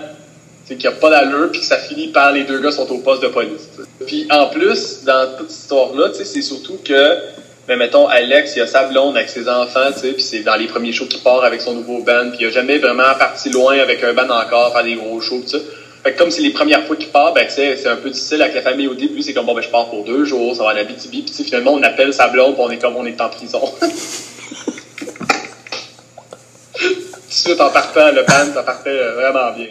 c'est 0.68 0.76
qui 0.76 0.86
a 0.88 0.92
pas 0.92 1.10
d'allure 1.10 1.50
puis 1.52 1.60
que 1.60 1.66
ça 1.66 1.76
finit 1.78 2.08
par 2.08 2.32
les 2.32 2.42
deux 2.42 2.58
gars 2.60 2.72
sont 2.72 2.90
au 2.90 2.98
poste 2.98 3.22
de 3.22 3.28
police. 3.28 3.68
Puis 4.06 4.26
en 4.30 4.48
plus, 4.48 5.04
dans 5.04 5.36
toute 5.38 5.48
cette 5.50 5.60
histoire-là, 5.62 6.08
tu 6.08 6.16
sais, 6.16 6.24
c'est 6.24 6.42
surtout 6.42 6.78
que, 6.84 7.18
ben, 7.66 7.76
mettons, 7.76 8.06
Alex, 8.06 8.54
il 8.54 8.62
a 8.62 8.66
sa 8.66 8.84
blonde 8.84 9.16
avec 9.16 9.28
ses 9.28 9.48
enfants, 9.48 9.90
tu 9.92 10.00
sais, 10.00 10.12
puis 10.12 10.22
c'est 10.22 10.40
dans 10.40 10.54
les 10.54 10.66
premiers 10.66 10.92
shows 10.92 11.06
qu'il 11.06 11.20
part 11.20 11.42
avec 11.42 11.60
son 11.60 11.74
nouveau 11.74 11.98
band, 11.98 12.30
puis 12.30 12.38
il 12.42 12.46
a 12.46 12.50
jamais 12.50 12.78
vraiment 12.78 13.14
parti 13.18 13.50
loin 13.50 13.78
avec 13.78 14.04
un 14.04 14.12
band 14.12 14.30
encore, 14.30 14.72
faire 14.72 14.84
des 14.84 14.94
gros 14.94 15.20
shows, 15.20 15.40
tout 15.40 15.48
ça. 15.48 15.58
Fait 16.04 16.12
que 16.12 16.18
comme 16.18 16.30
c'est 16.30 16.42
les 16.42 16.50
premières 16.50 16.86
fois 16.86 16.94
qu'il 16.94 17.08
part, 17.08 17.34
ben, 17.34 17.46
c'est 17.48 17.84
un 17.88 17.96
peu 17.96 18.10
difficile 18.10 18.40
avec 18.40 18.54
la 18.54 18.62
famille 18.62 18.86
au 18.86 18.94
début, 18.94 19.20
c'est 19.22 19.34
comme, 19.34 19.46
bon, 19.46 19.54
ben, 19.54 19.62
je 19.62 19.68
pars 19.68 19.90
pour 19.90 20.04
deux 20.04 20.24
jours, 20.24 20.54
ça 20.54 20.62
va 20.62 20.70
à 20.70 20.74
la 20.74 20.84
BTB, 20.84 21.10
puis 21.10 21.44
finalement, 21.44 21.72
on 21.72 21.82
appelle 21.82 22.14
sa 22.14 22.28
blonde, 22.28 22.54
on 22.58 22.70
est 22.70 22.78
comme, 22.78 22.94
on 22.94 23.04
est 23.04 23.20
en 23.20 23.28
prison. 23.28 23.60
Tout 26.78 26.92
suite, 27.28 27.60
en 27.60 27.70
partant, 27.70 28.12
le 28.12 28.22
band, 28.22 28.54
ça 28.54 28.62
partait 28.62 28.90
euh, 28.90 29.14
vraiment 29.14 29.50
bien. 29.56 29.66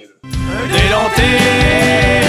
Délenté, 0.71 2.24